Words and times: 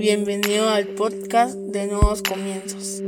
Bienvenido 0.00 0.70
al 0.70 0.86
podcast 0.86 1.54
de 1.56 1.86
Nuevos 1.86 2.22
Comienzos. 2.22 3.02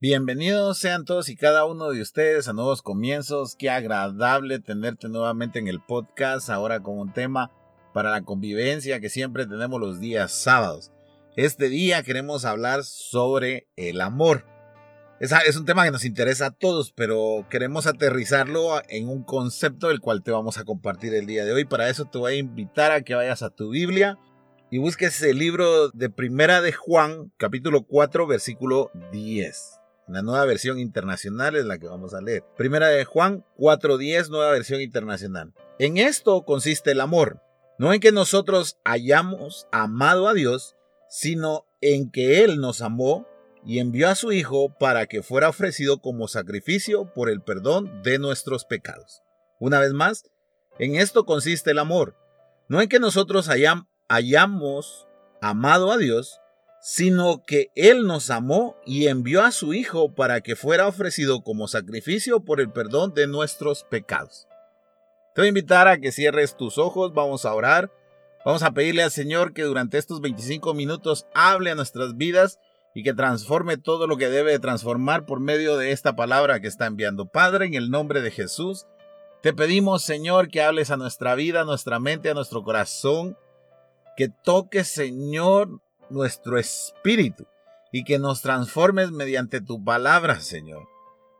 Bienvenidos 0.00 0.78
sean 0.78 1.04
todos 1.04 1.28
y 1.28 1.36
cada 1.36 1.66
uno 1.66 1.90
de 1.90 2.02
ustedes 2.02 2.48
a 2.48 2.52
Nuevos 2.52 2.82
Comienzos. 2.82 3.54
Qué 3.54 3.70
agradable 3.70 4.58
tenerte 4.58 5.08
nuevamente 5.08 5.60
en 5.60 5.68
el 5.68 5.80
podcast, 5.80 6.50
ahora 6.50 6.82
con 6.82 6.98
un 6.98 7.12
tema 7.12 7.52
para 7.94 8.10
la 8.10 8.22
convivencia 8.22 8.98
que 8.98 9.08
siempre 9.08 9.46
tenemos 9.46 9.80
los 9.80 10.00
días 10.00 10.32
sábados. 10.32 10.90
Este 11.36 11.68
día 11.68 12.02
queremos 12.02 12.44
hablar 12.44 12.82
sobre 12.82 13.68
el 13.76 14.00
amor. 14.00 14.51
Es, 15.22 15.56
un 15.56 15.64
tema 15.64 15.84
que 15.84 15.92
nos 15.92 16.04
interesa 16.04 16.46
a 16.46 16.50
todos, 16.50 16.90
pero 16.90 17.46
queremos 17.48 17.86
aterrizarlo 17.86 18.82
en 18.88 19.08
un 19.08 19.22
concepto 19.22 19.86
del 19.86 20.00
cual 20.00 20.24
te 20.24 20.32
vamos 20.32 20.58
a 20.58 20.64
compartir 20.64 21.14
el 21.14 21.26
día 21.26 21.44
de 21.44 21.52
hoy. 21.52 21.64
Para 21.64 21.88
eso 21.88 22.06
te 22.06 22.18
voy 22.18 22.32
a 22.32 22.38
invitar 22.38 22.90
a 22.90 23.02
que 23.02 23.14
vayas 23.14 23.40
a 23.44 23.50
tu 23.50 23.70
Biblia 23.70 24.18
y 24.68 24.78
busques 24.78 25.22
el 25.22 25.38
libro 25.38 25.90
de 25.90 26.10
Primera 26.10 26.60
de 26.60 26.72
Juan, 26.72 27.32
capítulo 27.36 27.86
4, 27.86 28.26
versículo 28.26 28.90
10. 29.12 29.78
La 30.08 30.22
nueva 30.22 30.44
versión 30.44 30.80
internacional 30.80 31.54
es 31.54 31.66
la 31.66 31.78
que 31.78 31.86
vamos 31.86 32.14
a 32.14 32.20
leer. 32.20 32.42
Primera 32.56 32.88
de 32.88 33.04
Juan 33.04 33.44
4.10, 33.58 34.28
nueva 34.28 34.50
versión 34.50 34.80
internacional. 34.80 35.52
En 35.78 35.98
esto 35.98 36.44
consiste 36.44 36.90
el 36.90 37.00
amor, 37.00 37.40
no 37.78 37.92
en 37.92 38.00
que 38.00 38.10
nosotros 38.10 38.80
hayamos 38.82 39.68
amado 39.70 40.26
a 40.26 40.34
Dios, 40.34 40.74
sino 41.08 41.64
en 41.80 42.10
que 42.10 42.42
Él 42.42 42.58
nos 42.58 42.82
amó 42.82 43.28
y 43.64 43.78
envió 43.78 44.08
a 44.08 44.14
su 44.14 44.32
Hijo 44.32 44.76
para 44.78 45.06
que 45.06 45.22
fuera 45.22 45.48
ofrecido 45.48 46.00
como 46.00 46.28
sacrificio 46.28 47.12
por 47.12 47.30
el 47.30 47.42
perdón 47.42 48.02
de 48.02 48.18
nuestros 48.18 48.64
pecados. 48.64 49.22
Una 49.60 49.78
vez 49.78 49.92
más, 49.92 50.24
en 50.78 50.96
esto 50.96 51.24
consiste 51.24 51.70
el 51.70 51.78
amor, 51.78 52.16
no 52.68 52.80
en 52.80 52.88
que 52.88 52.98
nosotros 52.98 53.48
hayamos 53.48 55.06
amado 55.40 55.92
a 55.92 55.98
Dios, 55.98 56.40
sino 56.80 57.44
que 57.44 57.70
Él 57.76 58.06
nos 58.06 58.30
amó 58.30 58.76
y 58.84 59.06
envió 59.06 59.42
a 59.42 59.52
su 59.52 59.72
Hijo 59.72 60.14
para 60.14 60.40
que 60.40 60.56
fuera 60.56 60.88
ofrecido 60.88 61.42
como 61.42 61.68
sacrificio 61.68 62.40
por 62.40 62.60
el 62.60 62.72
perdón 62.72 63.14
de 63.14 63.28
nuestros 63.28 63.84
pecados. 63.84 64.48
Te 65.34 65.42
voy 65.42 65.46
a 65.46 65.48
invitar 65.48 65.86
a 65.86 65.98
que 65.98 66.10
cierres 66.10 66.56
tus 66.56 66.78
ojos, 66.78 67.14
vamos 67.14 67.44
a 67.44 67.54
orar, 67.54 67.92
vamos 68.44 68.64
a 68.64 68.72
pedirle 68.72 69.04
al 69.04 69.12
Señor 69.12 69.54
que 69.54 69.62
durante 69.62 69.96
estos 69.96 70.20
25 70.20 70.74
minutos 70.74 71.26
hable 71.34 71.70
a 71.70 71.74
nuestras 71.76 72.16
vidas 72.16 72.58
y 72.94 73.02
que 73.02 73.14
transforme 73.14 73.76
todo 73.76 74.06
lo 74.06 74.16
que 74.16 74.28
debe 74.28 74.52
de 74.52 74.58
transformar 74.58 75.24
por 75.24 75.40
medio 75.40 75.76
de 75.76 75.92
esta 75.92 76.14
palabra 76.14 76.60
que 76.60 76.68
está 76.68 76.86
enviando. 76.86 77.26
Padre, 77.26 77.66
en 77.66 77.74
el 77.74 77.90
nombre 77.90 78.20
de 78.20 78.30
Jesús, 78.30 78.86
te 79.42 79.52
pedimos, 79.52 80.02
Señor, 80.02 80.48
que 80.48 80.62
hables 80.62 80.90
a 80.90 80.96
nuestra 80.96 81.34
vida, 81.34 81.62
a 81.62 81.64
nuestra 81.64 81.98
mente, 81.98 82.30
a 82.30 82.34
nuestro 82.34 82.62
corazón, 82.62 83.36
que 84.16 84.28
toques, 84.28 84.88
Señor, 84.88 85.80
nuestro 86.10 86.58
espíritu 86.58 87.46
y 87.90 88.04
que 88.04 88.18
nos 88.18 88.42
transformes 88.42 89.10
mediante 89.10 89.60
tu 89.60 89.82
palabra, 89.82 90.40
Señor. 90.40 90.86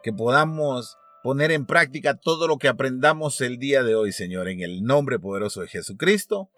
Que 0.02 0.12
podamos 0.12 0.96
poner 1.22 1.52
en 1.52 1.66
práctica 1.66 2.14
todo 2.14 2.48
lo 2.48 2.58
que 2.58 2.68
aprendamos 2.68 3.40
el 3.40 3.58
día 3.58 3.82
de 3.82 3.94
hoy, 3.94 4.12
Señor, 4.12 4.48
en 4.48 4.60
el 4.60 4.82
nombre 4.82 5.18
poderoso 5.18 5.60
de 5.60 5.68
Jesucristo. 5.68 6.50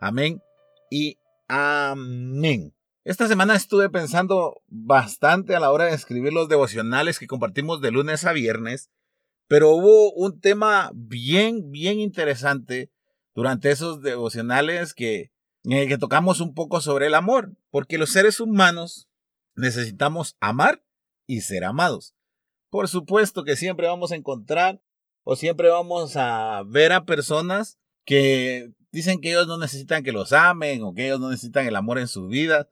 Amén 0.00 0.42
y 0.90 1.18
amén. 1.48 2.75
Esta 3.06 3.28
semana 3.28 3.54
estuve 3.54 3.88
pensando 3.88 4.64
bastante 4.66 5.54
a 5.54 5.60
la 5.60 5.70
hora 5.70 5.84
de 5.84 5.94
escribir 5.94 6.32
los 6.32 6.48
devocionales 6.48 7.20
que 7.20 7.28
compartimos 7.28 7.80
de 7.80 7.92
lunes 7.92 8.24
a 8.24 8.32
viernes, 8.32 8.90
pero 9.46 9.70
hubo 9.70 10.12
un 10.14 10.40
tema 10.40 10.90
bien, 10.92 11.70
bien 11.70 12.00
interesante 12.00 12.90
durante 13.32 13.70
esos 13.70 14.02
devocionales 14.02 14.92
que, 14.92 15.30
en 15.62 15.74
el 15.74 15.86
que 15.86 15.98
tocamos 15.98 16.40
un 16.40 16.52
poco 16.52 16.80
sobre 16.80 17.06
el 17.06 17.14
amor, 17.14 17.56
porque 17.70 17.96
los 17.96 18.10
seres 18.10 18.40
humanos 18.40 19.08
necesitamos 19.54 20.36
amar 20.40 20.82
y 21.28 21.42
ser 21.42 21.62
amados. 21.62 22.16
Por 22.70 22.88
supuesto 22.88 23.44
que 23.44 23.54
siempre 23.54 23.86
vamos 23.86 24.10
a 24.10 24.16
encontrar 24.16 24.82
o 25.22 25.36
siempre 25.36 25.68
vamos 25.68 26.16
a 26.16 26.64
ver 26.66 26.92
a 26.92 27.04
personas 27.04 27.78
que 28.04 28.72
dicen 28.90 29.20
que 29.20 29.30
ellos 29.30 29.46
no 29.46 29.58
necesitan 29.58 30.02
que 30.02 30.10
los 30.10 30.32
amen 30.32 30.82
o 30.82 30.92
que 30.92 31.06
ellos 31.06 31.20
no 31.20 31.30
necesitan 31.30 31.68
el 31.68 31.76
amor 31.76 32.00
en 32.00 32.08
su 32.08 32.26
vida. 32.26 32.68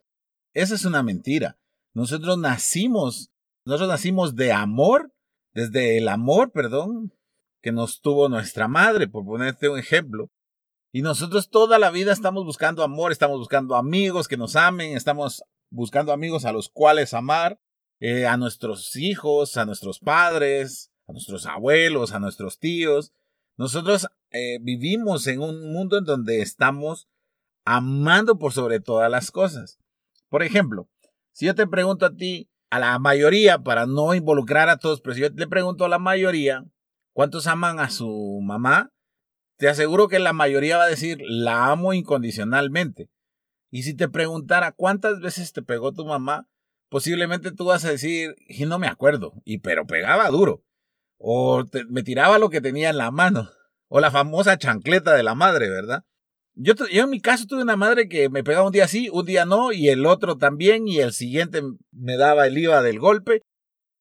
Esa 0.54 0.76
es 0.76 0.84
una 0.84 1.02
mentira. 1.02 1.58
Nosotros 1.94 2.38
nacimos, 2.38 3.30
nosotros 3.64 3.88
nacimos 3.88 4.36
de 4.36 4.52
amor, 4.52 5.12
desde 5.52 5.98
el 5.98 6.08
amor, 6.08 6.52
perdón, 6.52 7.12
que 7.60 7.72
nos 7.72 8.00
tuvo 8.00 8.28
nuestra 8.28 8.68
madre, 8.68 9.08
por 9.08 9.24
ponerte 9.24 9.68
un 9.68 9.78
ejemplo. 9.78 10.30
Y 10.92 11.02
nosotros 11.02 11.50
toda 11.50 11.78
la 11.78 11.90
vida 11.90 12.12
estamos 12.12 12.44
buscando 12.44 12.84
amor, 12.84 13.10
estamos 13.10 13.38
buscando 13.38 13.74
amigos 13.74 14.28
que 14.28 14.36
nos 14.36 14.54
amen, 14.54 14.96
estamos 14.96 15.42
buscando 15.70 16.12
amigos 16.12 16.44
a 16.44 16.52
los 16.52 16.68
cuales 16.68 17.14
amar, 17.14 17.58
eh, 17.98 18.26
a 18.26 18.36
nuestros 18.36 18.94
hijos, 18.94 19.56
a 19.56 19.66
nuestros 19.66 19.98
padres, 19.98 20.92
a 21.08 21.12
nuestros 21.12 21.46
abuelos, 21.46 22.12
a 22.12 22.20
nuestros 22.20 22.60
tíos. 22.60 23.12
Nosotros 23.56 24.06
eh, 24.30 24.58
vivimos 24.60 25.26
en 25.26 25.40
un 25.40 25.72
mundo 25.72 25.98
en 25.98 26.04
donde 26.04 26.42
estamos 26.42 27.08
amando 27.64 28.38
por 28.38 28.52
sobre 28.52 28.78
todas 28.78 29.10
las 29.10 29.32
cosas. 29.32 29.78
Por 30.34 30.42
ejemplo, 30.42 30.88
si 31.30 31.46
yo 31.46 31.54
te 31.54 31.64
pregunto 31.64 32.06
a 32.06 32.16
ti, 32.16 32.50
a 32.68 32.80
la 32.80 32.98
mayoría, 32.98 33.60
para 33.60 33.86
no 33.86 34.14
involucrar 34.14 34.68
a 34.68 34.78
todos, 34.78 35.00
pero 35.00 35.14
si 35.14 35.20
yo 35.20 35.32
te 35.32 35.46
pregunto 35.46 35.84
a 35.84 35.88
la 35.88 36.00
mayoría, 36.00 36.64
¿cuántos 37.12 37.46
aman 37.46 37.78
a 37.78 37.88
su 37.88 38.40
mamá? 38.42 38.90
Te 39.58 39.68
aseguro 39.68 40.08
que 40.08 40.18
la 40.18 40.32
mayoría 40.32 40.76
va 40.76 40.82
a 40.86 40.88
decir, 40.88 41.18
la 41.24 41.66
amo 41.66 41.92
incondicionalmente. 41.92 43.10
Y 43.70 43.84
si 43.84 43.94
te 43.94 44.08
preguntara 44.08 44.72
cuántas 44.72 45.20
veces 45.20 45.52
te 45.52 45.62
pegó 45.62 45.92
tu 45.92 46.04
mamá, 46.04 46.48
posiblemente 46.88 47.52
tú 47.52 47.66
vas 47.66 47.84
a 47.84 47.90
decir, 47.90 48.34
y 48.48 48.66
no 48.66 48.80
me 48.80 48.88
acuerdo, 48.88 49.34
y 49.44 49.58
pero 49.58 49.86
pegaba 49.86 50.28
duro. 50.30 50.64
O 51.16 51.62
me 51.88 52.02
tiraba 52.02 52.40
lo 52.40 52.50
que 52.50 52.60
tenía 52.60 52.90
en 52.90 52.98
la 52.98 53.12
mano. 53.12 53.50
O 53.86 54.00
la 54.00 54.10
famosa 54.10 54.58
chancleta 54.58 55.14
de 55.14 55.22
la 55.22 55.36
madre, 55.36 55.70
¿verdad? 55.70 56.02
Yo, 56.56 56.74
en 56.88 57.10
mi 57.10 57.20
caso 57.20 57.46
tuve 57.46 57.62
una 57.62 57.76
madre 57.76 58.08
que 58.08 58.28
me 58.28 58.44
pegaba 58.44 58.66
un 58.66 58.72
día 58.72 58.86
sí, 58.86 59.08
un 59.12 59.26
día 59.26 59.44
no, 59.44 59.72
y 59.72 59.88
el 59.88 60.06
otro 60.06 60.38
también, 60.38 60.86
y 60.86 60.98
el 60.98 61.12
siguiente 61.12 61.62
me 61.90 62.16
daba 62.16 62.46
el 62.46 62.56
IVA 62.56 62.80
del 62.82 63.00
golpe, 63.00 63.42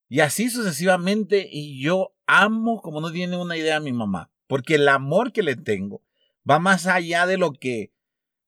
y 0.08 0.20
así 0.20 0.50
sucesivamente, 0.50 1.48
y 1.52 1.82
yo 1.82 2.14
amo, 2.28 2.82
como 2.82 3.02
no 3.02 3.12
tiene 3.12 3.38
una 3.38 3.58
idea, 3.58 3.78
a 3.78 3.80
mi 3.80 3.92
mamá, 3.92 4.30
porque 4.48 4.76
el 4.76 4.88
amor 4.88 5.32
que 5.32 5.42
le 5.42 5.56
tengo 5.56 6.04
va 6.50 6.60
más 6.60 6.86
allá 6.86 7.26
de 7.26 7.38
lo 7.38 7.54
que 7.54 7.92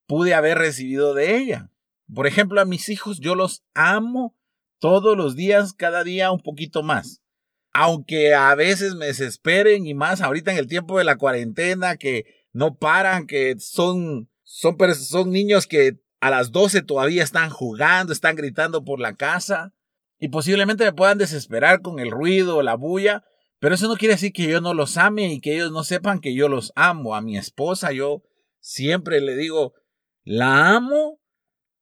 pude 0.05 0.35
haber 0.35 0.59
recibido 0.59 1.16
de 1.16 1.37
ella. 1.37 1.72
Por 2.13 2.27
ejemplo, 2.27 2.61
a 2.61 2.66
mis 2.66 2.89
hijos 2.89 3.19
yo 3.19 3.33
los 3.33 3.63
amo 3.73 4.35
todos 4.79 5.17
los 5.17 5.35
días, 5.35 5.73
cada 5.73 6.03
día 6.03 6.31
un 6.31 6.41
poquito 6.41 6.83
más. 6.83 7.22
Aunque 7.73 8.35
a 8.35 8.53
veces 8.53 8.93
me 8.93 9.07
desesperen 9.07 9.87
y 9.87 9.95
más 9.95 10.22
ahorita 10.22 10.51
en 10.51 10.57
el 10.57 10.67
tiempo 10.67 10.97
de 10.97 11.03
la 11.03 11.17
cuarentena 11.17 11.97
que 11.97 12.25
no 12.55 12.77
paran, 12.77 13.27
que 13.27 13.57
son, 13.59 14.29
son, 14.43 14.77
son 14.95 15.29
niños 15.29 15.67
que 15.67 15.99
a 16.21 16.29
las 16.29 16.53
12 16.53 16.83
todavía 16.83 17.21
están 17.21 17.49
jugando, 17.49 18.13
están 18.13 18.38
gritando 18.38 18.85
por 18.85 19.01
la 19.01 19.13
casa 19.13 19.73
y 20.19 20.29
posiblemente 20.29 20.85
me 20.85 20.93
puedan 20.93 21.17
desesperar 21.17 21.81
con 21.81 21.99
el 21.99 22.11
ruido, 22.11 22.63
la 22.63 22.75
bulla, 22.75 23.25
pero 23.59 23.75
eso 23.75 23.89
no 23.89 23.97
quiere 23.97 24.13
decir 24.13 24.31
que 24.31 24.47
yo 24.47 24.61
no 24.61 24.73
los 24.73 24.95
ame 24.95 25.33
y 25.33 25.41
que 25.41 25.53
ellos 25.53 25.73
no 25.73 25.83
sepan 25.83 26.21
que 26.21 26.33
yo 26.33 26.47
los 26.47 26.71
amo. 26.77 27.13
A 27.13 27.21
mi 27.21 27.38
esposa 27.38 27.91
yo 27.91 28.23
siempre 28.61 29.19
le 29.19 29.35
digo, 29.35 29.73
la 30.23 30.75
amo 30.75 31.19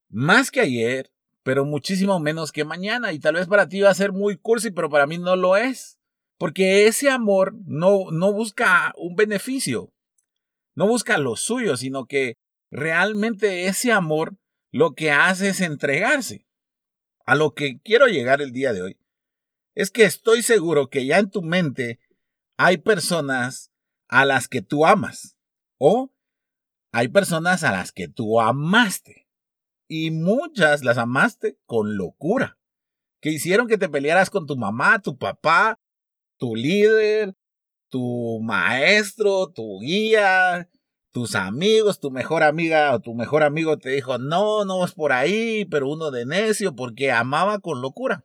más 0.08 0.50
que 0.50 0.60
ayer, 0.60 1.12
pero 1.44 1.64
muchísimo 1.64 2.18
menos 2.18 2.50
que 2.50 2.64
mañana. 2.64 3.12
Y 3.12 3.20
tal 3.20 3.36
vez 3.36 3.46
para 3.46 3.68
ti 3.68 3.80
va 3.80 3.90
a 3.90 3.94
ser 3.94 4.10
muy 4.10 4.36
cursi, 4.38 4.72
pero 4.72 4.90
para 4.90 5.06
mí 5.06 5.18
no 5.18 5.36
lo 5.36 5.56
es. 5.56 6.00
Porque 6.36 6.88
ese 6.88 7.10
amor 7.10 7.54
no, 7.64 8.10
no 8.10 8.32
busca 8.32 8.92
un 8.96 9.14
beneficio 9.14 9.93
no 10.74 10.86
busca 10.86 11.18
lo 11.18 11.36
suyo, 11.36 11.76
sino 11.76 12.06
que 12.06 12.36
realmente 12.70 13.66
ese 13.66 13.92
amor 13.92 14.36
lo 14.70 14.94
que 14.94 15.10
hace 15.10 15.50
es 15.50 15.60
entregarse. 15.60 16.46
A 17.26 17.34
lo 17.34 17.54
que 17.54 17.80
quiero 17.80 18.06
llegar 18.06 18.42
el 18.42 18.52
día 18.52 18.72
de 18.72 18.82
hoy 18.82 18.98
es 19.74 19.90
que 19.90 20.04
estoy 20.04 20.42
seguro 20.42 20.88
que 20.88 21.06
ya 21.06 21.18
en 21.18 21.30
tu 21.30 21.42
mente 21.42 21.98
hay 22.56 22.78
personas 22.78 23.72
a 24.08 24.24
las 24.24 24.48
que 24.48 24.62
tú 24.62 24.86
amas 24.86 25.36
o 25.78 26.12
hay 26.92 27.08
personas 27.08 27.64
a 27.64 27.72
las 27.72 27.90
que 27.90 28.08
tú 28.08 28.40
amaste 28.40 29.26
y 29.88 30.10
muchas 30.10 30.84
las 30.84 30.98
amaste 30.98 31.58
con 31.66 31.96
locura, 31.96 32.58
que 33.20 33.30
hicieron 33.30 33.66
que 33.66 33.78
te 33.78 33.88
pelearas 33.88 34.30
con 34.30 34.46
tu 34.46 34.56
mamá, 34.56 35.00
tu 35.00 35.18
papá, 35.18 35.80
tu 36.38 36.54
líder, 36.54 37.34
tu 37.94 38.40
maestro, 38.42 39.52
tu 39.54 39.78
guía, 39.78 40.68
tus 41.12 41.36
amigos, 41.36 42.00
tu 42.00 42.10
mejor 42.10 42.42
amiga 42.42 42.92
o 42.92 42.98
tu 42.98 43.14
mejor 43.14 43.44
amigo 43.44 43.78
te 43.78 43.90
dijo, 43.90 44.18
no, 44.18 44.64
no 44.64 44.84
es 44.84 44.90
por 44.90 45.12
ahí, 45.12 45.64
pero 45.66 45.88
uno 45.88 46.10
de 46.10 46.26
necio 46.26 46.74
porque 46.74 47.12
amaba 47.12 47.60
con 47.60 47.82
locura. 47.82 48.24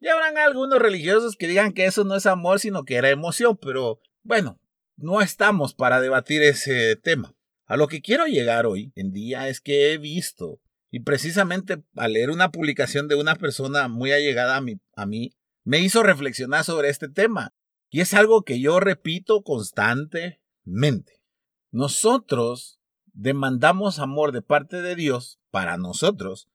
Y 0.00 0.08
habrán 0.08 0.38
algunos 0.38 0.80
religiosos 0.80 1.36
que 1.36 1.46
digan 1.46 1.72
que 1.72 1.86
eso 1.86 2.02
no 2.02 2.16
es 2.16 2.26
amor, 2.26 2.58
sino 2.58 2.84
que 2.84 2.96
era 2.96 3.08
emoción, 3.10 3.56
pero 3.56 4.00
bueno, 4.24 4.58
no 4.96 5.20
estamos 5.20 5.72
para 5.72 6.00
debatir 6.00 6.42
ese 6.42 6.96
tema. 6.96 7.32
A 7.66 7.76
lo 7.76 7.86
que 7.86 8.02
quiero 8.02 8.26
llegar 8.26 8.66
hoy 8.66 8.92
en 8.96 9.12
día 9.12 9.48
es 9.48 9.60
que 9.60 9.92
he 9.92 9.98
visto, 9.98 10.60
y 10.90 10.98
precisamente 10.98 11.80
al 11.94 12.14
leer 12.14 12.30
una 12.30 12.50
publicación 12.50 13.06
de 13.06 13.14
una 13.14 13.36
persona 13.36 13.86
muy 13.86 14.10
allegada 14.10 14.56
a 14.56 14.60
mí, 14.60 14.80
a 14.96 15.06
mí 15.06 15.32
me 15.62 15.78
hizo 15.78 16.02
reflexionar 16.02 16.64
sobre 16.64 16.88
este 16.88 17.08
tema. 17.08 17.54
Y 17.96 18.02
es 18.02 18.12
algo 18.12 18.42
que 18.42 18.60
yo 18.60 18.78
repito 18.78 19.42
constantemente. 19.42 21.22
Nosotros 21.70 22.78
demandamos 23.14 24.00
amor 24.00 24.32
de 24.32 24.42
parte 24.42 24.82
de 24.82 24.94
Dios 24.94 25.40
para 25.50 25.78
nosotros, 25.78 26.50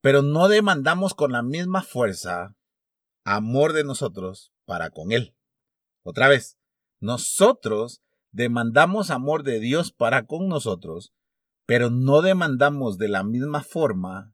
pero 0.00 0.22
no 0.22 0.46
demandamos 0.46 1.14
con 1.14 1.32
la 1.32 1.42
misma 1.42 1.82
fuerza 1.82 2.54
amor 3.24 3.72
de 3.72 3.82
nosotros 3.82 4.52
para 4.66 4.90
con 4.90 5.10
Él. 5.10 5.34
Otra 6.04 6.28
vez, 6.28 6.58
nosotros 7.00 8.00
demandamos 8.30 9.10
amor 9.10 9.42
de 9.42 9.58
Dios 9.58 9.90
para 9.90 10.26
con 10.26 10.46
nosotros, 10.46 11.12
pero 11.66 11.90
no 11.90 12.22
demandamos 12.22 12.98
de 12.98 13.08
la 13.08 13.24
misma 13.24 13.64
forma 13.64 14.32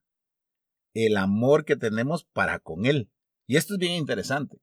el 0.93 1.17
amor 1.17 1.65
que 1.65 1.77
tenemos 1.77 2.25
para 2.25 2.59
con 2.59 2.85
Él. 2.85 3.11
Y 3.47 3.57
esto 3.57 3.73
es 3.73 3.79
bien 3.79 3.95
interesante, 3.95 4.61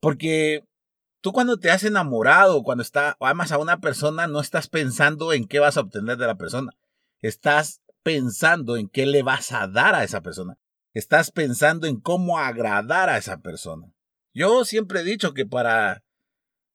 porque 0.00 0.66
tú 1.20 1.32
cuando 1.32 1.58
te 1.58 1.70
has 1.70 1.84
enamorado, 1.84 2.62
cuando 2.62 2.82
está, 2.82 3.16
amas 3.20 3.52
a 3.52 3.58
una 3.58 3.80
persona, 3.80 4.26
no 4.26 4.40
estás 4.40 4.68
pensando 4.68 5.32
en 5.32 5.46
qué 5.46 5.58
vas 5.58 5.76
a 5.76 5.80
obtener 5.80 6.16
de 6.16 6.26
la 6.26 6.36
persona, 6.36 6.72
estás 7.20 7.82
pensando 8.02 8.76
en 8.76 8.88
qué 8.88 9.06
le 9.06 9.22
vas 9.22 9.52
a 9.52 9.66
dar 9.66 9.94
a 9.94 10.04
esa 10.04 10.20
persona. 10.22 10.58
Estás 10.92 11.30
pensando 11.30 11.86
en 11.86 12.00
cómo 12.00 12.38
agradar 12.38 13.10
a 13.10 13.18
esa 13.18 13.38
persona. 13.40 13.92
Yo 14.34 14.64
siempre 14.64 15.00
he 15.00 15.04
dicho 15.04 15.34
que 15.34 15.46
para 15.46 16.02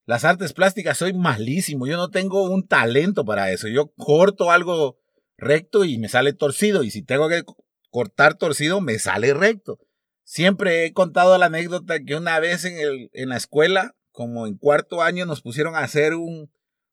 las 0.05 0.23
artes 0.23 0.53
plásticas 0.53 0.97
soy 0.97 1.13
malísimo. 1.13 1.87
Yo 1.87 1.97
no 1.97 2.09
tengo 2.09 2.43
un 2.49 2.67
talento 2.67 3.25
para 3.25 3.51
eso. 3.51 3.67
Yo 3.67 3.91
corto 3.97 4.51
algo 4.51 4.97
recto 5.37 5.83
y 5.83 5.97
me 5.97 6.07
sale 6.07 6.33
torcido. 6.33 6.83
Y 6.83 6.91
si 6.91 7.01
tengo 7.01 7.27
que 7.27 7.43
cortar 7.89 8.35
torcido, 8.35 8.81
me 8.81 8.99
sale 8.99 9.33
recto. 9.33 9.79
Siempre 10.23 10.85
he 10.85 10.93
contado 10.93 11.37
la 11.37 11.47
anécdota 11.47 11.99
que 11.99 12.15
una 12.15 12.39
vez 12.39 12.65
en, 12.65 12.77
el, 12.77 13.09
en 13.13 13.29
la 13.29 13.37
escuela, 13.37 13.94
como 14.15 14.47
en 14.47 14.57
cuarto 14.57 15.03
año, 15.03 15.25
nos 15.25 15.41
pusieron 15.41 15.75
a 15.75 15.79
hacer 15.79 16.15
un, 16.15 16.49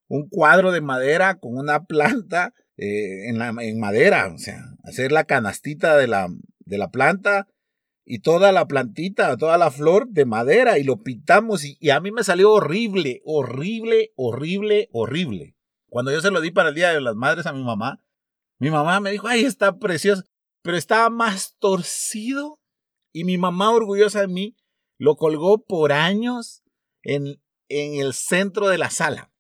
un 0.09 0.29
cuadro 0.29 0.73
de 0.73 0.83
madera 0.83 1.39
con 1.39 1.57
una 1.57 1.85
planta 1.85 2.53
eh, 2.77 3.29
en, 3.29 3.39
la, 3.39 3.55
en 3.61 3.81
madera, 3.81 4.31
o 4.35 4.39
sea, 4.39 4.63
hacer 4.85 5.13
la 5.13 5.25
canastita 5.25 5.97
de 5.97 6.09
la, 6.09 6.29
de 6.61 6.79
la 6.79 6.91
planta 6.91 7.49
y 8.05 8.19
toda 8.19 8.51
la 8.53 8.67
plantita, 8.67 9.37
toda 9.37 9.57
la 9.57 9.71
flor 9.71 10.09
de 10.09 10.25
madera 10.25 10.79
y 10.79 10.85
lo 10.85 11.03
pintamos 11.03 11.65
y, 11.65 11.77
y, 11.81 11.91
a 11.91 12.01
mí 12.01 12.11
me 12.11 12.25
salió 12.25 12.51
horrible, 12.51 13.23
horrible, 13.25 14.13
horrible, 14.17 14.89
horrible. 14.93 15.57
Cuando 15.89 16.11
yo 16.11 16.21
se 16.21 16.31
lo 16.31 16.41
di 16.41 16.51
para 16.51 16.71
el 16.71 16.75
Día 16.75 16.93
de 16.93 17.01
las 17.01 17.15
Madres 17.15 17.47
a 17.47 17.53
mi 17.53 17.63
mamá, 17.63 18.05
mi 18.59 18.71
mamá 18.71 19.01
me 19.01 19.13
dijo, 19.13 19.29
ay, 19.29 19.45
está 19.45 19.79
precioso, 19.79 20.25
pero 20.63 20.77
estaba 20.77 21.11
más 21.11 21.57
torcido 21.59 22.59
y 23.13 23.25
mi 23.25 23.39
mamá 23.39 23.71
orgullosa 23.71 24.21
de 24.21 24.29
mí 24.29 24.57
lo 24.99 25.17
colgó 25.17 25.65
por 25.65 25.93
años 25.93 26.62
en, 27.03 27.43
en 27.69 28.01
el 28.01 28.15
centro 28.15 28.69
de 28.69 28.79
la 28.79 28.91
sala. 28.91 29.33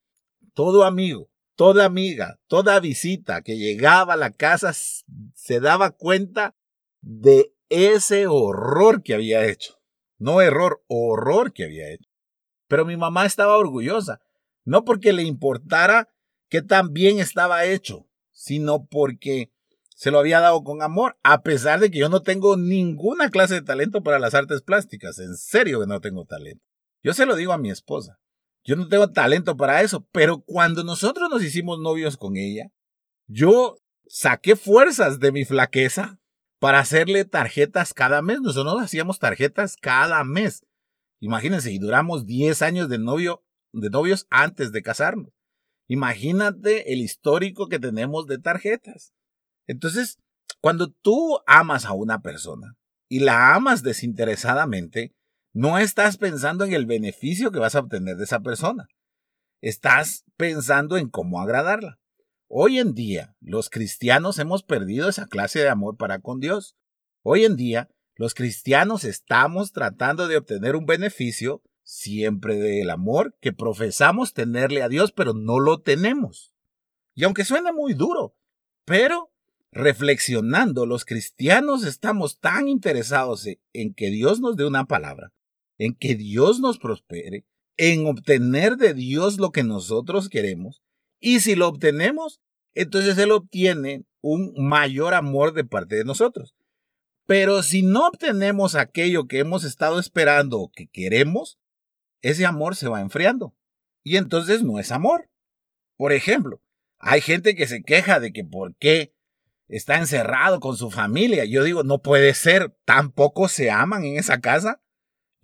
Todo 0.54 0.84
amigo, 0.84 1.30
toda 1.54 1.84
amiga, 1.84 2.40
toda 2.46 2.80
visita 2.80 3.42
que 3.42 3.56
llegaba 3.56 4.14
a 4.14 4.18
la 4.18 4.30
casa 4.30 4.72
se 4.72 5.60
daba 5.60 5.90
cuenta 5.90 6.54
de 7.00 7.54
ese 7.68 8.26
horror 8.26 9.02
que 9.02 9.14
había 9.14 9.46
hecho. 9.46 9.80
No 10.18 10.40
error, 10.40 10.84
horror 10.88 11.52
que 11.52 11.64
había 11.64 11.90
hecho. 11.90 12.10
Pero 12.68 12.84
mi 12.84 12.96
mamá 12.96 13.26
estaba 13.26 13.56
orgullosa, 13.56 14.20
no 14.64 14.84
porque 14.84 15.12
le 15.12 15.22
importara 15.22 16.08
que 16.48 16.62
tan 16.62 16.92
bien 16.92 17.18
estaba 17.18 17.64
hecho, 17.64 18.08
sino 18.30 18.86
porque 18.86 19.52
se 19.96 20.10
lo 20.10 20.18
había 20.18 20.40
dado 20.40 20.64
con 20.64 20.82
amor, 20.82 21.16
a 21.22 21.42
pesar 21.42 21.80
de 21.80 21.90
que 21.90 21.98
yo 21.98 22.08
no 22.08 22.22
tengo 22.22 22.56
ninguna 22.56 23.30
clase 23.30 23.54
de 23.54 23.62
talento 23.62 24.02
para 24.02 24.18
las 24.18 24.34
artes 24.34 24.62
plásticas. 24.62 25.18
En 25.18 25.36
serio 25.36 25.80
que 25.80 25.86
no 25.86 26.00
tengo 26.00 26.24
talento. 26.24 26.64
Yo 27.02 27.14
se 27.14 27.26
lo 27.26 27.37
digo 27.37 27.52
a 27.52 27.58
mi 27.58 27.70
esposa. 27.70 28.19
Yo 28.64 28.76
no 28.76 28.88
tengo 28.88 29.10
talento 29.10 29.56
para 29.56 29.82
eso, 29.82 30.06
pero 30.12 30.43
cuando 30.43 30.84
nosotros 30.84 31.28
nos 31.28 31.43
hicimos 31.43 31.81
novios 31.81 32.16
con 32.16 32.37
ella, 32.37 32.70
yo 33.26 33.76
saqué 34.06 34.56
fuerzas 34.56 35.19
de 35.19 35.32
mi 35.32 35.44
flaqueza 35.44 36.20
para 36.60 36.78
hacerle 36.78 37.25
tarjetas 37.25 37.93
cada 37.93 38.22
mes. 38.22 38.40
Nosotros 38.40 38.81
hacíamos 38.81 39.19
tarjetas 39.19 39.76
cada 39.76 40.22
mes. 40.22 40.64
Imagínense, 41.20 41.72
y 41.72 41.78
duramos 41.78 42.25
10 42.26 42.62
años 42.62 42.88
de, 42.88 42.99
novio, 42.99 43.44
de 43.72 43.90
novios 43.90 44.26
antes 44.31 44.70
de 44.70 44.82
casarnos. 44.82 45.32
Imagínate 45.88 46.93
el 46.93 47.00
histórico 47.00 47.69
que 47.69 47.81
tenemos 47.81 48.26
de 48.26 48.38
tarjetas. 48.38 49.12
Entonces, 49.66 50.19
cuando 50.60 50.90
tú 50.90 51.40
amas 51.46 51.84
a 51.84 51.93
una 51.93 52.22
persona 52.22 52.76
y 53.08 53.20
la 53.20 53.55
amas 53.55 53.82
desinteresadamente, 53.82 55.14
no 55.52 55.78
estás 55.78 56.16
pensando 56.16 56.64
en 56.64 56.72
el 56.72 56.87
beneficio 56.87 57.50
que 57.52 57.58
vas 57.58 57.75
a 57.75 57.81
obtener 57.81 58.16
de 58.16 58.25
esa 58.25 58.40
persona. 58.40 58.88
Estás 59.60 60.25
pensando 60.37 60.96
en 60.96 61.08
cómo 61.08 61.40
agradarla. 61.40 61.99
Hoy 62.49 62.78
en 62.78 62.94
día, 62.94 63.37
los 63.40 63.70
cristianos 63.70 64.38
hemos 64.38 64.62
perdido 64.62 65.08
esa 65.08 65.26
clase 65.26 65.60
de 65.60 65.69
amor 65.69 65.96
para 65.96 66.20
con 66.20 66.40
Dios. 66.40 66.76
Hoy 67.22 67.44
en 67.44 67.56
día, 67.56 67.90
los 68.14 68.34
cristianos 68.34 69.04
estamos 69.04 69.72
tratando 69.72 70.28
de 70.28 70.37
obtener 70.37 70.76
un 70.76 70.87
beneficio 70.87 71.62
siempre 71.82 72.56
del 72.56 72.90
amor 72.90 73.37
que 73.40 73.52
profesamos 73.52 74.34
tenerle 74.34 74.82
a 74.82 74.88
Dios, 74.88 75.12
pero 75.12 75.34
no 75.34 75.60
lo 75.60 75.81
tenemos. 75.81 76.55
Y 77.14 77.25
aunque 77.25 77.44
suene 77.44 77.72
muy 77.72 77.94
duro, 77.94 78.37
pero 78.84 79.32
reflexionando, 79.70 80.87
los 80.87 81.05
cristianos 81.05 81.84
estamos 81.84 82.38
tan 82.38 82.69
interesados 82.69 83.46
en 83.72 83.94
que 83.94 84.10
Dios 84.10 84.40
nos 84.40 84.56
dé 84.56 84.66
una 84.66 84.84
palabra, 84.87 85.32
en 85.84 85.94
que 85.94 86.14
Dios 86.14 86.61
nos 86.61 86.79
prospere, 86.79 87.44
en 87.76 88.06
obtener 88.06 88.76
de 88.76 88.94
Dios 88.94 89.38
lo 89.38 89.50
que 89.50 89.64
nosotros 89.64 90.29
queremos, 90.29 90.81
y 91.19 91.40
si 91.40 91.56
lo 91.56 91.67
obtenemos, 91.67 92.40
entonces 92.75 93.19
Él 93.19 93.32
obtiene 93.32 94.05
un 94.20 94.55
mayor 94.56 95.14
amor 95.14 95.52
de 95.52 95.64
parte 95.64 95.96
de 95.96 96.05
nosotros. 96.05 96.55
Pero 97.26 97.62
si 97.62 97.82
no 97.82 98.06
obtenemos 98.06 98.76
aquello 98.76 99.26
que 99.26 99.40
hemos 99.40 99.64
estado 99.64 99.99
esperando 99.99 100.61
o 100.61 100.70
que 100.70 100.87
queremos, 100.87 101.58
ese 102.20 102.46
amor 102.46 102.76
se 102.76 102.88
va 102.88 103.00
enfriando. 103.00 103.55
Y 104.05 104.19
entonces 104.19 104.62
no 104.62 104.79
es 104.79 104.93
amor. 104.93 105.31
Por 105.96 106.12
ejemplo, 106.12 106.61
hay 106.99 107.20
gente 107.20 107.56
que 107.56 107.67
se 107.67 107.82
queja 107.82 108.20
de 108.20 108.32
que 108.32 108.44
por 108.44 108.76
qué 108.76 109.14
está 109.67 109.96
encerrado 109.96 110.61
con 110.61 110.76
su 110.76 110.90
familia. 110.90 111.44
Yo 111.44 111.65
digo, 111.65 111.82
no 111.82 112.03
puede 112.03 112.34
ser, 112.34 112.77
tampoco 112.84 113.48
se 113.48 113.70
aman 113.70 114.05
en 114.05 114.19
esa 114.19 114.41
casa. 114.41 114.81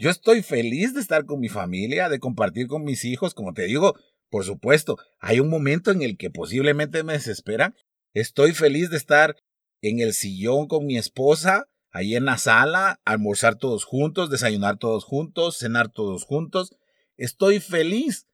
Yo 0.01 0.11
estoy 0.11 0.43
feliz 0.43 0.95
de 0.95 1.01
estar 1.01 1.25
con 1.25 1.41
mi 1.41 1.49
familia, 1.49 2.09
de 2.09 2.21
compartir 2.21 2.69
con 2.69 2.85
mis 2.85 3.05
hijos, 3.05 3.35
como 3.35 3.53
te 3.53 3.65
digo, 3.65 3.97
por 4.31 4.45
supuesto, 4.45 4.97
hay 5.19 5.41
un 5.41 5.49
momento 5.49 5.91
en 5.91 6.03
el 6.03 6.17
que 6.17 6.31
posiblemente 6.31 7.03
me 7.03 7.15
desespera. 7.15 7.75
Estoy 8.15 8.53
feliz 8.53 8.91
de 8.91 8.97
estar 8.97 9.35
en 9.83 9.99
el 9.99 10.15
sillón 10.15 10.69
con 10.69 10.87
mi 10.87 10.97
esposa, 10.97 11.67
ahí 11.91 12.15
en 12.15 12.27
la 12.27 12.39
sala, 12.39 13.01
almorzar 13.05 13.57
todos 13.57 13.85
juntos, 13.85 14.31
desayunar 14.31 14.79
todos 14.79 15.05
juntos, 15.05 15.59
cenar 15.59 15.89
todos 15.89 16.25
juntos. 16.25 16.77
Estoy 17.17 17.59
feliz 17.59 18.29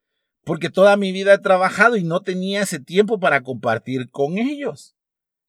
porque 0.44 0.68
toda 0.68 0.98
mi 0.98 1.12
vida 1.12 1.32
he 1.32 1.38
trabajado 1.38 1.96
y 1.96 2.04
no 2.04 2.20
tenía 2.20 2.60
ese 2.62 2.78
tiempo 2.78 3.18
para 3.18 3.42
compartir 3.42 4.10
con 4.10 4.36
ellos. 4.36 4.93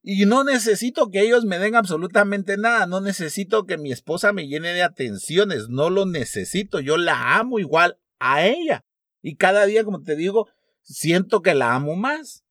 Y 0.07 0.27
no 0.27 0.43
necesito 0.43 1.09
que 1.09 1.21
ellos 1.21 1.45
me 1.45 1.57
den 1.57 1.73
absolutamente 1.73 2.57
nada, 2.57 2.85
no 2.85 3.01
necesito 3.01 3.65
que 3.65 3.79
mi 3.79 3.91
esposa 3.91 4.33
me 4.33 4.47
llene 4.47 4.71
de 4.71 4.83
atenciones, 4.83 5.67
no 5.67 5.89
lo 5.89 6.05
necesito, 6.05 6.79
yo 6.79 6.97
la 6.97 7.39
amo 7.39 7.57
igual 7.57 7.97
a 8.19 8.45
ella. 8.45 8.85
Y 9.23 9.35
cada 9.35 9.65
día, 9.65 9.83
como 9.83 10.03
te 10.03 10.15
digo, 10.15 10.47
siento 10.83 11.41
que 11.41 11.55
la 11.55 11.73
amo 11.73 11.95
más. 11.95 12.43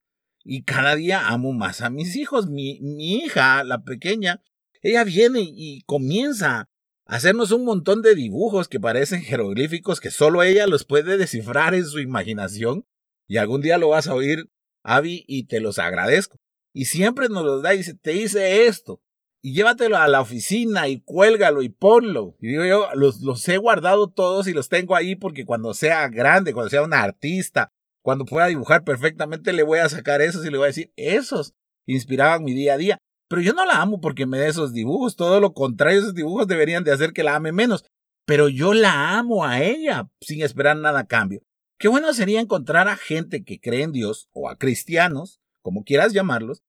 Y 0.42 0.64
cada 0.64 0.96
día 0.96 1.28
amo 1.28 1.52
más 1.52 1.80
a 1.80 1.90
mis 1.90 2.16
hijos. 2.16 2.48
Mi, 2.48 2.80
mi 2.80 3.18
hija, 3.18 3.62
la 3.62 3.84
pequeña, 3.84 4.42
ella 4.82 5.04
viene 5.04 5.38
y 5.40 5.82
comienza 5.82 6.58
a 6.58 6.68
hacernos 7.06 7.52
un 7.52 7.64
montón 7.64 8.02
de 8.02 8.16
dibujos 8.16 8.66
que 8.66 8.80
parecen 8.80 9.22
jeroglíficos 9.22 10.00
que 10.00 10.10
solo 10.10 10.42
ella 10.42 10.66
los 10.66 10.84
puede 10.84 11.16
descifrar 11.18 11.76
en 11.76 11.86
su 11.86 12.00
imaginación. 12.00 12.84
Y 13.28 13.36
algún 13.36 13.60
día 13.60 13.78
lo 13.78 13.90
vas 13.90 14.08
a 14.08 14.14
oír, 14.14 14.50
Abby, 14.82 15.24
y 15.28 15.44
te 15.44 15.60
los 15.60 15.78
agradezco. 15.78 16.40
Y 16.74 16.86
siempre 16.86 17.28
nos 17.28 17.44
los 17.44 17.62
da 17.62 17.74
y 17.74 17.78
dice, 17.78 17.94
te 17.94 18.12
hice 18.14 18.66
esto 18.66 19.00
y 19.44 19.52
llévatelo 19.52 19.98
a 19.98 20.08
la 20.08 20.22
oficina 20.22 20.88
y 20.88 21.02
cuélgalo 21.02 21.60
y 21.60 21.68
ponlo. 21.68 22.34
Y 22.40 22.48
digo 22.48 22.64
yo, 22.64 22.88
los, 22.94 23.20
los 23.20 23.46
he 23.46 23.58
guardado 23.58 24.08
todos 24.08 24.48
y 24.48 24.54
los 24.54 24.70
tengo 24.70 24.96
ahí 24.96 25.16
porque 25.16 25.44
cuando 25.44 25.74
sea 25.74 26.08
grande, 26.08 26.54
cuando 26.54 26.70
sea 26.70 26.82
un 26.82 26.94
artista, 26.94 27.70
cuando 28.02 28.24
pueda 28.24 28.46
dibujar 28.46 28.84
perfectamente, 28.84 29.52
le 29.52 29.62
voy 29.62 29.80
a 29.80 29.88
sacar 29.90 30.22
esos 30.22 30.46
y 30.46 30.50
le 30.50 30.56
voy 30.56 30.64
a 30.64 30.68
decir, 30.68 30.92
esos 30.96 31.52
inspiraban 31.86 32.42
mi 32.42 32.54
día 32.54 32.72
a 32.72 32.78
día. 32.78 32.98
Pero 33.28 33.42
yo 33.42 33.52
no 33.52 33.66
la 33.66 33.82
amo 33.82 34.00
porque 34.00 34.24
me 34.24 34.38
dé 34.38 34.48
esos 34.48 34.72
dibujos, 34.72 35.14
todo 35.14 35.38
lo 35.40 35.52
contrario, 35.52 35.98
esos 35.98 36.14
dibujos 36.14 36.46
deberían 36.46 36.82
de 36.82 36.92
hacer 36.92 37.12
que 37.12 37.22
la 37.22 37.36
ame 37.36 37.52
menos. 37.52 37.84
Pero 38.26 38.48
yo 38.48 38.72
la 38.72 39.18
amo 39.18 39.44
a 39.44 39.62
ella 39.62 40.08
sin 40.22 40.42
esperar 40.42 40.78
nada 40.78 41.00
a 41.00 41.06
cambio. 41.06 41.42
Qué 41.78 41.88
bueno 41.88 42.14
sería 42.14 42.40
encontrar 42.40 42.88
a 42.88 42.96
gente 42.96 43.44
que 43.44 43.60
cree 43.60 43.82
en 43.82 43.92
Dios 43.92 44.30
o 44.32 44.48
a 44.48 44.56
cristianos 44.56 45.42
como 45.64 45.82
quieras 45.82 46.12
llamarlos, 46.12 46.62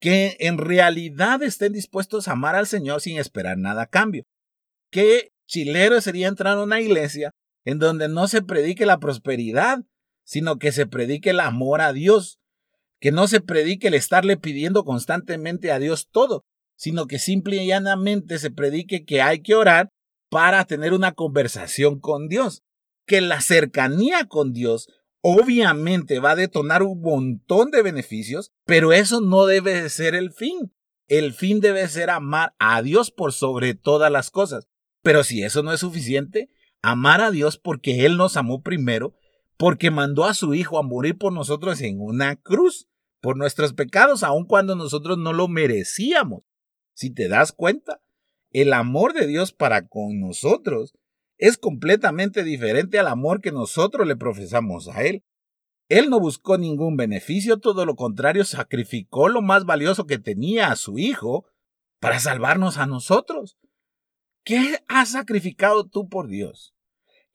que 0.00 0.36
en 0.38 0.58
realidad 0.58 1.42
estén 1.42 1.72
dispuestos 1.72 2.28
a 2.28 2.32
amar 2.32 2.54
al 2.54 2.68
Señor 2.68 3.00
sin 3.00 3.18
esperar 3.18 3.58
nada 3.58 3.82
a 3.82 3.86
cambio. 3.86 4.22
Qué 4.90 5.32
chilero 5.46 6.00
sería 6.00 6.28
entrar 6.28 6.56
a 6.56 6.62
una 6.62 6.80
iglesia 6.80 7.32
en 7.64 7.80
donde 7.80 8.08
no 8.08 8.28
se 8.28 8.42
predique 8.42 8.86
la 8.86 9.00
prosperidad, 9.00 9.80
sino 10.24 10.58
que 10.58 10.70
se 10.70 10.86
predique 10.86 11.30
el 11.30 11.40
amor 11.40 11.80
a 11.80 11.92
Dios, 11.92 12.38
que 13.00 13.10
no 13.10 13.26
se 13.26 13.40
predique 13.40 13.88
el 13.88 13.94
estarle 13.94 14.36
pidiendo 14.36 14.84
constantemente 14.84 15.72
a 15.72 15.80
Dios 15.80 16.08
todo, 16.10 16.44
sino 16.76 17.06
que 17.06 17.18
simple 17.18 17.56
y 17.56 17.66
llanamente 17.66 18.38
se 18.38 18.52
predique 18.52 19.04
que 19.04 19.22
hay 19.22 19.40
que 19.40 19.56
orar 19.56 19.90
para 20.30 20.64
tener 20.66 20.92
una 20.92 21.12
conversación 21.12 21.98
con 21.98 22.28
Dios, 22.28 22.62
que 23.06 23.20
la 23.20 23.40
cercanía 23.40 24.26
con 24.26 24.52
Dios 24.52 24.88
obviamente 25.28 26.20
va 26.20 26.30
a 26.30 26.36
detonar 26.36 26.84
un 26.84 27.00
montón 27.00 27.72
de 27.72 27.82
beneficios, 27.82 28.52
pero 28.64 28.92
eso 28.92 29.20
no 29.20 29.44
debe 29.46 29.82
de 29.82 29.90
ser 29.90 30.14
el 30.14 30.30
fin. 30.30 30.72
El 31.08 31.32
fin 31.32 31.58
debe 31.58 31.88
ser 31.88 32.10
amar 32.10 32.54
a 32.60 32.80
Dios 32.80 33.10
por 33.10 33.32
sobre 33.32 33.74
todas 33.74 34.12
las 34.12 34.30
cosas. 34.30 34.68
Pero 35.02 35.24
si 35.24 35.42
eso 35.42 35.64
no 35.64 35.72
es 35.72 35.80
suficiente, 35.80 36.48
amar 36.80 37.20
a 37.20 37.32
Dios 37.32 37.58
porque 37.58 38.06
Él 38.06 38.16
nos 38.16 38.36
amó 38.36 38.62
primero, 38.62 39.16
porque 39.56 39.90
mandó 39.90 40.26
a 40.26 40.34
su 40.34 40.54
Hijo 40.54 40.78
a 40.78 40.84
morir 40.84 41.18
por 41.18 41.32
nosotros 41.32 41.80
en 41.80 42.00
una 42.00 42.36
cruz, 42.36 42.88
por 43.20 43.36
nuestros 43.36 43.72
pecados, 43.72 44.22
aun 44.22 44.46
cuando 44.46 44.76
nosotros 44.76 45.18
no 45.18 45.32
lo 45.32 45.48
merecíamos. 45.48 46.44
Si 46.94 47.10
te 47.10 47.26
das 47.26 47.50
cuenta, 47.50 48.00
el 48.52 48.72
amor 48.72 49.12
de 49.12 49.26
Dios 49.26 49.52
para 49.52 49.88
con 49.88 50.20
nosotros 50.20 50.94
es 51.38 51.58
completamente 51.58 52.44
diferente 52.44 52.98
al 52.98 53.08
amor 53.08 53.40
que 53.40 53.52
nosotros 53.52 54.06
le 54.06 54.16
profesamos 54.16 54.88
a 54.88 55.04
Él. 55.04 55.24
Él 55.88 56.10
no 56.10 56.18
buscó 56.18 56.58
ningún 56.58 56.96
beneficio, 56.96 57.58
todo 57.58 57.86
lo 57.86 57.94
contrario, 57.94 58.44
sacrificó 58.44 59.28
lo 59.28 59.42
más 59.42 59.64
valioso 59.64 60.06
que 60.06 60.18
tenía 60.18 60.70
a 60.70 60.76
su 60.76 60.98
Hijo 60.98 61.46
para 62.00 62.18
salvarnos 62.18 62.78
a 62.78 62.86
nosotros. 62.86 63.58
¿Qué 64.44 64.78
has 64.88 65.10
sacrificado 65.10 65.88
tú 65.88 66.08
por 66.08 66.28
Dios? 66.28 66.74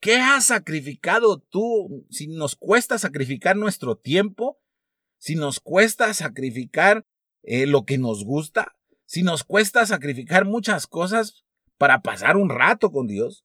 ¿Qué 0.00 0.16
has 0.16 0.46
sacrificado 0.46 1.38
tú? 1.38 2.06
Si 2.10 2.26
nos 2.26 2.56
cuesta 2.56 2.98
sacrificar 2.98 3.56
nuestro 3.56 3.96
tiempo, 3.96 4.60
si 5.18 5.36
nos 5.36 5.60
cuesta 5.60 6.12
sacrificar 6.12 7.06
eh, 7.42 7.66
lo 7.66 7.84
que 7.84 7.98
nos 7.98 8.24
gusta, 8.24 8.76
si 9.04 9.22
nos 9.22 9.44
cuesta 9.44 9.86
sacrificar 9.86 10.44
muchas 10.44 10.86
cosas 10.86 11.44
para 11.78 12.02
pasar 12.02 12.36
un 12.36 12.50
rato 12.50 12.90
con 12.90 13.06
Dios, 13.06 13.44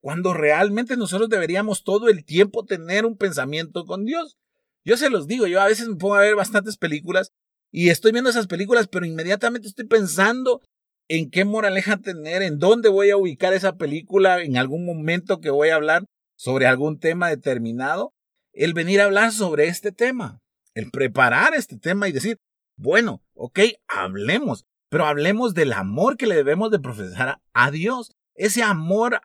cuando 0.00 0.32
realmente 0.34 0.96
nosotros 0.96 1.28
deberíamos 1.28 1.84
todo 1.84 2.08
el 2.08 2.24
tiempo 2.24 2.64
tener 2.64 3.04
un 3.04 3.16
pensamiento 3.16 3.84
con 3.84 4.04
Dios. 4.04 4.36
Yo 4.84 4.96
se 4.96 5.10
los 5.10 5.26
digo, 5.26 5.46
yo 5.46 5.60
a 5.60 5.66
veces 5.66 5.88
me 5.88 5.96
pongo 5.96 6.14
a 6.14 6.20
ver 6.20 6.36
bastantes 6.36 6.76
películas 6.76 7.32
y 7.70 7.90
estoy 7.90 8.12
viendo 8.12 8.30
esas 8.30 8.46
películas, 8.46 8.88
pero 8.88 9.04
inmediatamente 9.04 9.68
estoy 9.68 9.86
pensando 9.86 10.62
en 11.08 11.30
qué 11.30 11.44
moraleja 11.44 11.98
tener, 11.98 12.42
en 12.42 12.58
dónde 12.58 12.88
voy 12.88 13.10
a 13.10 13.16
ubicar 13.16 13.52
esa 13.54 13.76
película 13.76 14.42
en 14.42 14.56
algún 14.56 14.84
momento 14.84 15.40
que 15.40 15.50
voy 15.50 15.70
a 15.70 15.76
hablar 15.76 16.04
sobre 16.36 16.66
algún 16.66 16.98
tema 16.98 17.28
determinado, 17.28 18.12
el 18.52 18.74
venir 18.74 19.00
a 19.00 19.04
hablar 19.04 19.32
sobre 19.32 19.68
este 19.68 19.90
tema, 19.90 20.40
el 20.74 20.90
preparar 20.90 21.54
este 21.54 21.76
tema 21.76 22.08
y 22.08 22.12
decir, 22.12 22.38
bueno, 22.76 23.22
ok, 23.34 23.60
hablemos, 23.88 24.64
pero 24.88 25.06
hablemos 25.06 25.54
del 25.54 25.72
amor 25.72 26.16
que 26.16 26.26
le 26.26 26.36
debemos 26.36 26.70
de 26.70 26.78
profesar 26.78 27.40
a 27.52 27.70
Dios, 27.70 28.12
ese 28.34 28.62
amor 28.62 29.20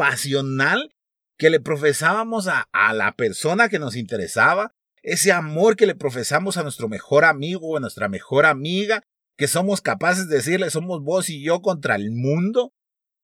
pasional 0.00 0.94
que 1.36 1.50
le 1.50 1.60
profesábamos 1.60 2.48
a, 2.48 2.70
a 2.72 2.94
la 2.94 3.16
persona 3.16 3.68
que 3.68 3.78
nos 3.78 3.96
interesaba, 3.96 4.74
ese 5.02 5.30
amor 5.30 5.76
que 5.76 5.86
le 5.86 5.94
profesamos 5.94 6.56
a 6.56 6.62
nuestro 6.62 6.88
mejor 6.88 7.26
amigo 7.26 7.68
o 7.68 7.76
a 7.76 7.80
nuestra 7.80 8.08
mejor 8.08 8.46
amiga, 8.46 9.02
que 9.36 9.46
somos 9.46 9.82
capaces 9.82 10.26
de 10.26 10.36
decirle 10.36 10.70
somos 10.70 11.02
vos 11.02 11.28
y 11.28 11.42
yo 11.42 11.60
contra 11.60 11.96
el 11.96 12.12
mundo. 12.12 12.72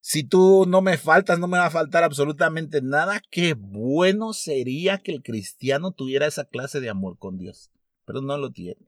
Si 0.02 0.22
tú 0.22 0.66
no 0.68 0.82
me 0.82 0.98
faltas, 0.98 1.38
no 1.38 1.48
me 1.48 1.56
va 1.56 1.64
a 1.64 1.70
faltar 1.70 2.04
absolutamente 2.04 2.82
nada. 2.82 3.22
Qué 3.30 3.54
bueno 3.54 4.34
sería 4.34 4.98
que 4.98 5.12
el 5.12 5.22
cristiano 5.22 5.92
tuviera 5.92 6.26
esa 6.26 6.44
clase 6.44 6.80
de 6.80 6.90
amor 6.90 7.16
con 7.16 7.38
Dios. 7.38 7.70
Pero 8.04 8.20
no 8.20 8.36
lo 8.36 8.52
tiene. 8.52 8.86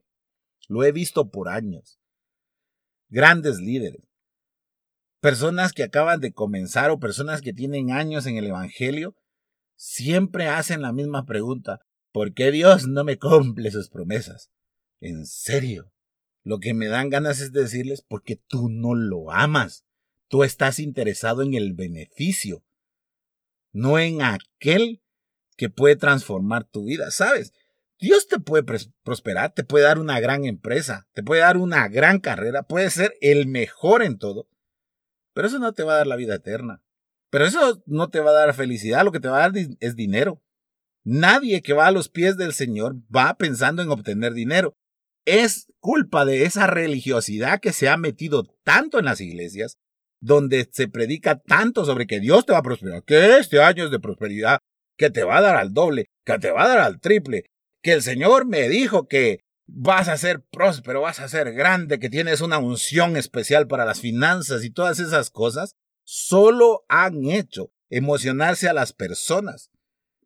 Lo 0.69 0.85
he 0.85 0.93
visto 0.93 1.31
por 1.31 1.49
años. 1.49 1.99
Grandes 3.09 3.61
líderes. 3.61 4.08
Personas 5.21 5.73
que 5.73 5.83
acaban 5.83 6.21
de 6.21 6.33
comenzar 6.33 6.91
o 6.91 7.01
personas 7.01 7.43
que 7.43 7.53
tienen 7.53 7.91
años 7.91 8.27
en 8.27 8.37
el 8.37 8.47
Evangelio, 8.47 9.17
siempre 9.75 10.47
hacen 10.47 10.83
la 10.83 10.93
misma 10.93 11.27
pregunta. 11.27 11.81
¿Por 12.13 12.35
qué 12.35 12.51
Dios 12.53 12.87
no 12.87 13.05
me 13.05 13.19
cumple 13.19 13.71
sus 13.71 13.89
promesas? 13.89 14.51
¿En 15.01 15.27
serio? 15.27 15.93
Lo 16.45 16.61
que 16.61 16.73
me 16.73 16.87
dan 16.87 17.11
ganas 17.11 17.41
es 17.41 17.53
decirles 17.53 18.03
porque 18.03 18.37
tú 18.37 18.69
no 18.69 18.95
lo 18.95 19.31
amas. 19.33 19.85
Tú 20.29 20.45
estás 20.45 20.79
interesado 20.79 21.43
en 21.43 21.55
el 21.55 21.73
beneficio, 21.73 22.63
no 23.73 23.99
en 23.99 24.23
aquel 24.23 25.03
que 25.57 25.71
puede 25.71 25.97
transformar 25.97 26.65
tu 26.65 26.85
vida. 26.85 27.11
¿Sabes? 27.11 27.53
Dios 27.99 28.29
te 28.29 28.39
puede 28.39 28.63
prosperar, 29.03 29.53
te 29.55 29.65
puede 29.65 29.85
dar 29.85 29.99
una 29.99 30.21
gran 30.21 30.45
empresa, 30.45 31.09
te 31.15 31.23
puede 31.23 31.41
dar 31.41 31.57
una 31.57 31.89
gran 31.89 32.21
carrera, 32.21 32.63
puede 32.63 32.91
ser 32.91 33.17
el 33.21 33.49
mejor 33.49 34.03
en 34.03 34.19
todo, 34.19 34.49
pero 35.39 35.47
eso 35.47 35.61
no 35.61 35.73
te 35.73 35.85
va 35.85 35.93
a 35.93 35.97
dar 35.99 36.09
la 36.09 36.17
vida 36.17 36.35
eterna. 36.35 36.83
Pero 37.31 37.45
eso 37.45 37.81
no 37.87 38.11
te 38.11 38.19
va 38.19 38.31
a 38.31 38.45
dar 38.45 38.55
felicidad, 38.55 39.05
lo 39.05 39.13
que 39.13 39.21
te 39.21 39.29
va 39.29 39.37
a 39.37 39.49
dar 39.49 39.53
es 39.79 39.95
dinero. 39.95 40.43
Nadie 41.05 41.63
que 41.63 41.75
va 41.75 41.87
a 41.87 41.93
los 41.93 42.09
pies 42.09 42.37
del 42.37 42.53
Señor 42.53 42.97
va 43.15 43.35
pensando 43.35 43.81
en 43.81 43.89
obtener 43.89 44.35
dinero 44.35 44.75
es 45.27 45.69
culpa 45.79 46.25
de 46.25 46.43
esa 46.43 46.67
religiosidad 46.67 47.61
que 47.61 47.73
se 47.73 47.89
ha 47.89 47.97
metido 47.97 48.53
tanto 48.65 48.99
en 48.99 49.05
las 49.05 49.21
iglesias, 49.21 49.77
donde 50.21 50.69
se 50.73 50.89
predica 50.89 51.39
tanto 51.39 51.85
sobre 51.85 52.09
que 52.09 52.19
Dios 52.19 52.45
te 52.45 52.51
va 52.51 52.59
a 52.59 52.63
prosperar, 52.63 53.05
que 53.05 53.39
este 53.39 53.63
año 53.63 53.85
es 53.85 53.93
de 53.93 54.01
prosperidad, 54.01 54.59
que 54.97 55.09
te 55.09 55.23
va 55.23 55.39
a 55.39 55.43
dar 55.43 55.55
al 55.55 55.73
doble, 55.73 56.07
que 56.27 56.37
te 56.41 56.51
va 56.51 56.65
a 56.65 56.69
dar 56.69 56.79
al 56.79 56.99
triple, 56.99 57.45
que 57.81 57.93
el 57.93 58.03
Señor 58.03 58.45
me 58.45 58.69
dijo 58.69 59.07
que 59.07 59.45
vas 59.69 60.09
a 60.09 60.17
ser 60.17 60.43
próspero, 60.51 61.03
vas 61.03 61.21
a 61.21 61.29
ser 61.29 61.53
grande, 61.53 61.99
que 61.99 62.11
tienes 62.11 62.41
una 62.41 62.59
unción 62.59 63.17
especial 63.17 63.69
para 63.69 63.85
las 63.85 64.01
finanzas 64.01 64.65
y 64.65 64.71
todas 64.71 64.99
esas 64.99 65.31
cosas, 65.31 65.77
solo 66.05 66.85
han 66.89 67.27
hecho 67.27 67.71
emocionarse 67.91 68.69
a 68.69 68.73
las 68.73 68.93
personas. 68.93 69.71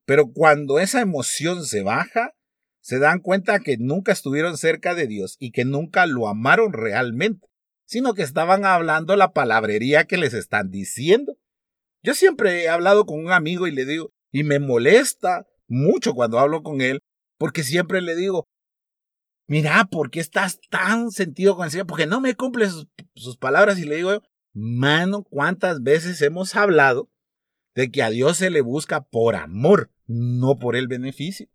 Pero 0.04 0.32
cuando 0.32 0.78
esa 0.78 1.00
emoción 1.00 1.64
se 1.64 1.82
baja, 1.82 2.34
se 2.80 2.99
dan 2.99 3.20
cuenta 3.20 3.61
que 3.61 3.76
nunca 3.78 4.12
estuvieron 4.12 4.56
cerca 4.56 4.94
de 4.94 5.06
Dios 5.06 5.37
y 5.38 5.50
que 5.50 5.64
nunca 5.64 6.06
lo 6.06 6.28
amaron 6.28 6.72
realmente, 6.72 7.49
sino 7.84 8.14
que 8.14 8.22
estaban 8.22 8.64
hablando 8.64 9.16
la 9.16 9.32
palabrería 9.32 10.04
que 10.04 10.16
les 10.16 10.34
están 10.34 10.70
diciendo. 10.70 11.37
Yo 12.02 12.14
siempre 12.14 12.62
he 12.62 12.68
hablado 12.68 13.06
con 13.06 13.20
un 13.20 13.32
amigo 13.32 13.66
y 13.66 13.72
le 13.72 13.84
digo, 13.84 14.11
y 14.32 14.44
me 14.44 14.58
molesta 14.58 15.46
mucho 15.68 16.14
cuando 16.14 16.38
hablo 16.38 16.62
con 16.62 16.80
él, 16.80 17.00
porque 17.38 17.62
siempre 17.62 18.00
le 18.02 18.16
digo, 18.16 18.46
mira, 19.46 19.84
¿por 19.90 20.11
qué 20.11 20.20
estás 20.20 20.61
tan 20.70 21.11
sentido 21.11 21.56
con 21.56 21.64
el 21.64 21.70
Señor? 21.70 21.87
Porque 21.87 22.06
no 22.06 22.20
me 22.20 22.34
cumple 22.34 22.68
sus, 23.14 23.37
palabras 23.37 23.78
y 23.78 23.84
le 23.84 23.96
digo, 23.96 24.22
mano, 24.52 25.25
¿cuántas 25.25 25.82
veces 25.82 26.20
hemos 26.22 26.54
hablado 26.56 27.11
de 27.75 27.90
que 27.90 28.02
a 28.02 28.11
Dios 28.11 28.38
se 28.38 28.50
le 28.50 28.61
busca 28.61 29.02
por 29.02 29.37
amor, 29.37 29.90
no 30.06 30.58
por 30.58 30.76
el 30.76 30.88
beneficio? 30.88 31.49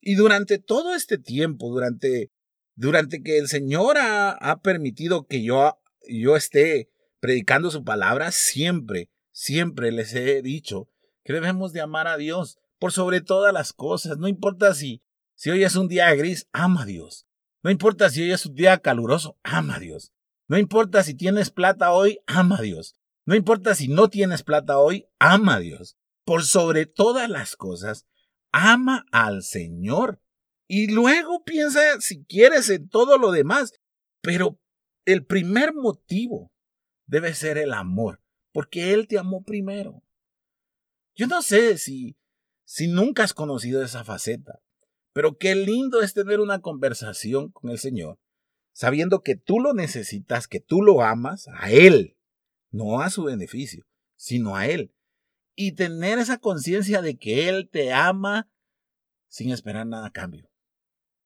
Y 0.00 0.14
durante 0.14 0.58
todo 0.58 0.94
este 0.94 1.18
tiempo, 1.18 1.70
durante, 1.70 2.32
durante 2.74 3.22
que 3.22 3.38
el 3.38 3.48
Señor 3.48 3.98
ha, 3.98 4.30
ha 4.30 4.60
permitido 4.60 5.26
que 5.26 5.42
yo, 5.42 5.78
yo 6.08 6.36
esté 6.36 6.90
predicando 7.20 7.70
su 7.70 7.84
palabra, 7.84 8.32
siempre, 8.32 9.10
siempre 9.30 9.92
les 9.92 10.14
he 10.14 10.42
dicho 10.42 10.88
que 11.24 11.32
debemos 11.32 11.72
de 11.72 11.80
amar 11.80 12.08
a 12.08 12.16
Dios 12.16 12.58
por 12.78 12.92
sobre 12.92 13.20
todas 13.20 13.52
las 13.52 13.72
cosas. 13.72 14.18
No 14.18 14.26
importa 14.26 14.74
si, 14.74 15.02
si 15.34 15.50
hoy 15.50 15.62
es 15.62 15.76
un 15.76 15.86
día 15.86 16.12
gris, 16.14 16.48
ama 16.52 16.82
a 16.82 16.86
Dios. 16.86 17.28
No 17.62 17.70
importa 17.70 18.10
si 18.10 18.22
hoy 18.22 18.32
es 18.32 18.44
un 18.44 18.54
día 18.54 18.78
caluroso, 18.78 19.38
ama 19.42 19.76
a 19.76 19.78
Dios. 19.78 20.12
No 20.48 20.58
importa 20.58 21.02
si 21.04 21.14
tienes 21.14 21.50
plata 21.50 21.92
hoy, 21.92 22.18
ama 22.26 22.58
a 22.58 22.62
Dios. 22.62 22.96
No 23.24 23.36
importa 23.36 23.74
si 23.74 23.88
no 23.88 24.10
tienes 24.10 24.42
plata 24.42 24.78
hoy, 24.78 25.06
ama 25.20 25.56
a 25.56 25.60
Dios. 25.60 25.96
Por 26.24 26.44
sobre 26.44 26.86
todas 26.86 27.30
las 27.30 27.56
cosas, 27.56 28.06
ama 28.50 29.06
al 29.12 29.42
Señor. 29.42 30.20
Y 30.66 30.90
luego 30.90 31.44
piensa, 31.44 32.00
si 32.00 32.24
quieres, 32.24 32.68
en 32.68 32.88
todo 32.88 33.16
lo 33.16 33.30
demás. 33.30 33.72
Pero 34.20 34.58
el 35.04 35.24
primer 35.24 35.72
motivo 35.72 36.52
debe 37.06 37.34
ser 37.34 37.58
el 37.58 37.72
amor, 37.72 38.20
porque 38.52 38.92
Él 38.92 39.06
te 39.06 39.18
amó 39.18 39.42
primero. 39.42 40.02
Yo 41.14 41.26
no 41.28 41.42
sé 41.42 41.78
si, 41.78 42.16
si 42.64 42.88
nunca 42.88 43.22
has 43.22 43.34
conocido 43.34 43.82
esa 43.82 44.02
faceta, 44.02 44.60
pero 45.12 45.36
qué 45.36 45.54
lindo 45.54 46.00
es 46.02 46.14
tener 46.14 46.40
una 46.40 46.60
conversación 46.60 47.50
con 47.50 47.70
el 47.70 47.78
Señor, 47.78 48.18
sabiendo 48.72 49.22
que 49.22 49.36
tú 49.36 49.60
lo 49.60 49.74
necesitas, 49.74 50.48
que 50.48 50.60
tú 50.60 50.82
lo 50.82 51.02
amas 51.02 51.48
a 51.54 51.70
Él, 51.70 52.16
no 52.70 53.00
a 53.00 53.10
su 53.10 53.24
beneficio, 53.24 53.84
sino 54.16 54.56
a 54.56 54.66
Él 54.66 54.94
y 55.54 55.72
tener 55.72 56.18
esa 56.18 56.38
conciencia 56.38 57.02
de 57.02 57.18
que 57.18 57.48
Él 57.48 57.68
te 57.70 57.92
ama 57.92 58.50
sin 59.28 59.50
esperar 59.50 59.86
nada 59.86 60.06
a 60.06 60.12
cambio. 60.12 60.50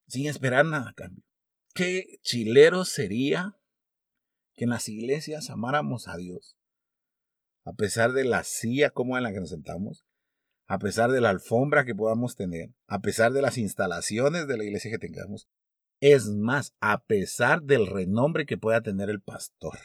Sin 0.07 0.27
esperar 0.27 0.65
nada 0.65 0.91
a 0.91 0.95
cambio. 0.95 1.25
qué 1.75 2.19
chilero 2.23 2.85
sería 2.85 3.59
que 4.55 4.65
en 4.65 4.71
las 4.71 4.89
iglesias 4.89 5.51
amáramos 5.51 6.09
a 6.09 6.17
Dios, 6.17 6.57
a 7.65 7.75
pesar 7.75 8.13
de 8.13 8.25
la 8.25 8.43
silla 8.45 8.91
cómoda 8.91 9.19
en 9.19 9.25
la 9.25 9.33
que 9.33 9.41
nos 9.41 9.51
sentamos, 9.51 10.06
a 10.67 10.79
pesar 10.79 11.11
de 11.13 11.21
la 11.21 11.31
alfombra 11.31 11.85
que 11.85 11.95
podamos 11.95 12.37
tener, 12.37 12.75
a 12.87 13.01
pesar 13.01 13.33
de 13.33 13.43
las 13.43 13.59
instalaciones 13.59 14.49
de 14.49 14.57
la 14.57 14.65
iglesia 14.65 14.91
que 14.91 14.99
tengamos, 14.99 15.49
es 16.01 16.29
más, 16.29 16.75
a 16.81 17.05
pesar 17.05 17.63
del 17.63 17.87
renombre 17.87 18.47
que 18.47 18.59
pueda 18.59 18.83
tener 18.83 19.09
el 19.09 19.21
pastor. 19.21 19.79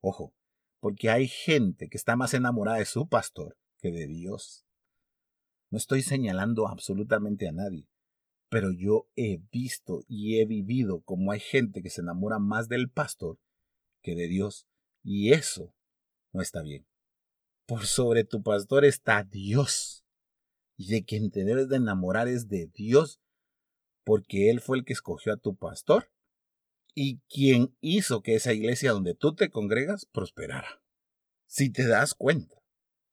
Ojo, 0.00 0.34
porque 0.80 1.10
hay 1.10 1.26
gente 1.26 1.88
que 1.88 1.96
está 1.96 2.16
más 2.16 2.34
enamorada 2.34 2.78
de 2.78 2.84
su 2.84 3.08
pastor 3.08 3.56
que 3.78 3.90
de 3.90 4.06
Dios. 4.06 4.64
No 5.70 5.78
estoy 5.78 6.02
señalando 6.02 6.68
absolutamente 6.68 7.48
a 7.48 7.52
nadie, 7.52 7.88
pero 8.48 8.70
yo 8.70 9.08
he 9.16 9.40
visto 9.50 10.04
y 10.06 10.38
he 10.38 10.44
vivido 10.44 11.00
como 11.00 11.32
hay 11.32 11.40
gente 11.40 11.82
que 11.82 11.90
se 11.90 12.02
enamora 12.02 12.38
más 12.38 12.68
del 12.68 12.88
pastor 12.90 13.38
que 14.02 14.14
de 14.14 14.28
Dios, 14.28 14.68
y 15.02 15.32
eso 15.32 15.74
no 16.32 16.42
está 16.42 16.62
bien. 16.62 16.86
Por 17.66 17.86
sobre 17.86 18.24
tu 18.24 18.42
pastor 18.42 18.84
está 18.84 19.24
Dios, 19.24 20.04
y 20.76 20.88
de 20.88 21.04
quien 21.04 21.30
te 21.30 21.44
debes 21.44 21.68
de 21.68 21.76
enamorar 21.76 22.28
es 22.28 22.48
de 22.48 22.68
Dios, 22.68 23.20
porque 24.04 24.50
Él 24.50 24.60
fue 24.60 24.78
el 24.78 24.84
que 24.84 24.92
escogió 24.92 25.32
a 25.32 25.36
tu 25.36 25.56
pastor 25.56 26.10
y 26.94 27.18
quien 27.28 27.76
hizo 27.80 28.22
que 28.22 28.36
esa 28.36 28.54
iglesia 28.54 28.92
donde 28.92 29.14
tú 29.14 29.34
te 29.34 29.50
congregas 29.50 30.06
prosperara. 30.06 30.80
Si 31.46 31.68
te 31.68 31.86
das 31.86 32.14
cuenta, 32.14 32.62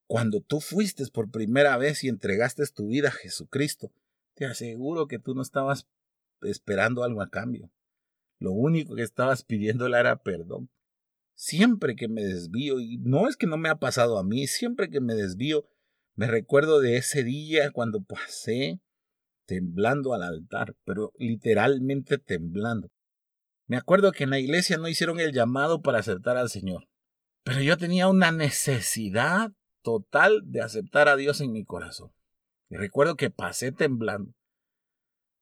cuando 0.07 0.39
tú 0.39 0.61
fuiste 0.61 1.05
por 1.07 1.31
primera 1.31 1.75
vez 1.77 2.03
y 2.03 2.07
entregaste 2.07 2.63
tu 2.67 2.87
vida 2.87 3.09
a 3.09 3.11
Jesucristo, 3.11 3.91
te 4.35 4.45
aseguro 4.45 5.07
que 5.07 5.19
tú 5.19 5.35
no 5.35 5.41
estabas 5.41 5.87
esperando 6.41 7.03
algo 7.03 7.21
a 7.21 7.29
cambio. 7.29 7.71
Lo 8.39 8.51
único 8.51 8.95
que 8.95 9.03
estabas 9.03 9.43
pidiéndole 9.43 9.99
era 9.99 10.15
perdón. 10.15 10.69
Siempre 11.35 11.95
que 11.95 12.07
me 12.07 12.23
desvío, 12.23 12.79
y 12.79 12.97
no 12.99 13.27
es 13.27 13.37
que 13.37 13.47
no 13.47 13.57
me 13.57 13.69
ha 13.69 13.75
pasado 13.75 14.17
a 14.17 14.23
mí, 14.23 14.47
siempre 14.47 14.89
que 14.89 15.01
me 15.01 15.15
desvío, 15.15 15.65
me 16.15 16.27
recuerdo 16.27 16.79
de 16.79 16.97
ese 16.97 17.23
día 17.23 17.71
cuando 17.71 18.03
pasé 18.03 18.79
temblando 19.45 20.13
al 20.13 20.23
altar, 20.23 20.75
pero 20.85 21.11
literalmente 21.17 22.17
temblando. 22.17 22.89
Me 23.65 23.77
acuerdo 23.77 24.11
que 24.11 24.25
en 24.25 24.29
la 24.29 24.39
iglesia 24.39 24.77
no 24.77 24.87
hicieron 24.87 25.19
el 25.19 25.33
llamado 25.33 25.81
para 25.81 25.99
aceptar 25.99 26.37
al 26.37 26.49
Señor, 26.49 26.87
pero 27.43 27.61
yo 27.61 27.77
tenía 27.77 28.07
una 28.07 28.31
necesidad 28.31 29.51
total 29.81 30.41
de 30.45 30.61
aceptar 30.61 31.09
a 31.09 31.15
Dios 31.15 31.41
en 31.41 31.51
mi 31.51 31.65
corazón. 31.65 32.11
Y 32.69 32.75
recuerdo 32.75 33.15
que 33.15 33.29
pasé 33.29 33.71
temblando. 33.71 34.33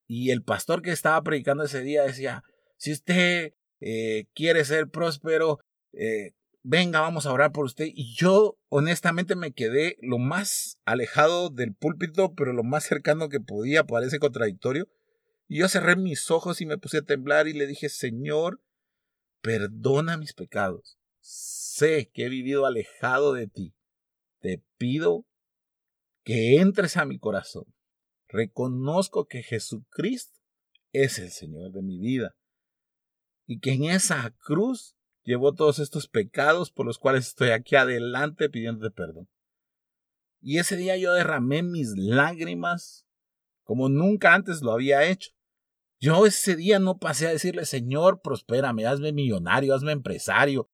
Y 0.08 0.32
el 0.32 0.44
pastor 0.44 0.82
que 0.82 0.92
estaba 0.92 1.22
predicando 1.22 1.64
ese 1.64 1.82
día 1.82 2.04
decía, 2.04 2.44
si 2.78 2.92
usted 2.92 3.54
eh, 3.80 4.26
quiere 4.34 4.66
ser 4.66 4.90
próspero, 4.90 5.60
eh, 5.94 6.34
venga, 6.64 7.02
vamos 7.02 7.26
a 7.26 7.34
orar 7.34 7.52
por 7.52 7.66
usted. 7.66 7.88
Y 7.94 8.14
yo 8.16 8.58
honestamente 8.70 9.36
me 9.36 9.52
quedé 9.52 9.98
lo 10.02 10.18
más 10.18 10.80
alejado 10.86 11.50
del 11.50 11.74
púlpito, 11.74 12.34
pero 12.36 12.54
lo 12.54 12.64
más 12.64 12.84
cercano 12.84 13.30
que 13.30 13.40
podía, 13.40 13.86
parece 13.86 14.20
contradictorio. 14.20 14.88
Y 15.48 15.60
yo 15.60 15.68
cerré 15.68 15.96
mis 15.96 16.32
ojos 16.32 16.62
y 16.62 16.66
me 16.66 16.78
puse 16.78 17.00
a 17.00 17.02
temblar 17.02 17.48
y 17.48 17.54
le 17.54 17.68
dije, 17.68 17.90
Señor, 17.90 18.62
perdona 19.42 20.18
mis 20.18 20.34
pecados. 20.34 20.98
Sé 21.20 22.10
que 22.14 22.26
he 22.26 22.30
vivido 22.30 22.66
alejado 22.66 23.34
de 23.34 23.48
ti. 23.48 23.74
Te 24.40 24.64
pido 24.78 25.26
que 26.24 26.58
entres 26.58 26.98
a 26.98 27.06
mi 27.06 27.20
corazón. 27.20 27.66
Reconozco 28.28 29.28
que 29.28 29.44
Jesucristo 29.44 30.40
es 30.94 31.20
el 31.20 31.32
Señor 31.32 31.72
de 31.72 31.82
mi 31.82 32.00
vida 32.00 32.36
y 33.46 33.60
que 33.60 33.74
en 33.74 33.86
esa 33.86 34.34
cruz 34.40 34.96
llevó 35.24 35.54
todos 35.54 35.80
estos 35.80 36.08
pecados 36.08 36.72
por 36.72 36.86
los 36.86 36.98
cuales 36.98 37.28
estoy 37.28 37.50
aquí 37.50 37.76
adelante 37.76 38.50
pidiéndote 38.50 38.94
perdón. 38.96 39.30
Y 40.42 40.58
ese 40.58 40.76
día 40.76 40.98
yo 40.98 41.14
derramé 41.14 41.62
mis 41.64 41.96
lágrimas 41.96 43.06
como 43.64 43.90
nunca 43.90 44.34
antes 44.34 44.62
lo 44.62 44.74
había 44.74 45.06
hecho. 45.06 45.32
Yo 46.00 46.26
ese 46.26 46.56
día 46.56 46.80
no 46.80 46.98
pasé 46.98 47.28
a 47.28 47.32
decirle, 47.32 47.66
Señor, 47.66 48.22
prospérame, 48.22 48.88
hazme 48.88 49.14
millonario, 49.14 49.76
hazme 49.76 49.92
empresario. 49.92 50.68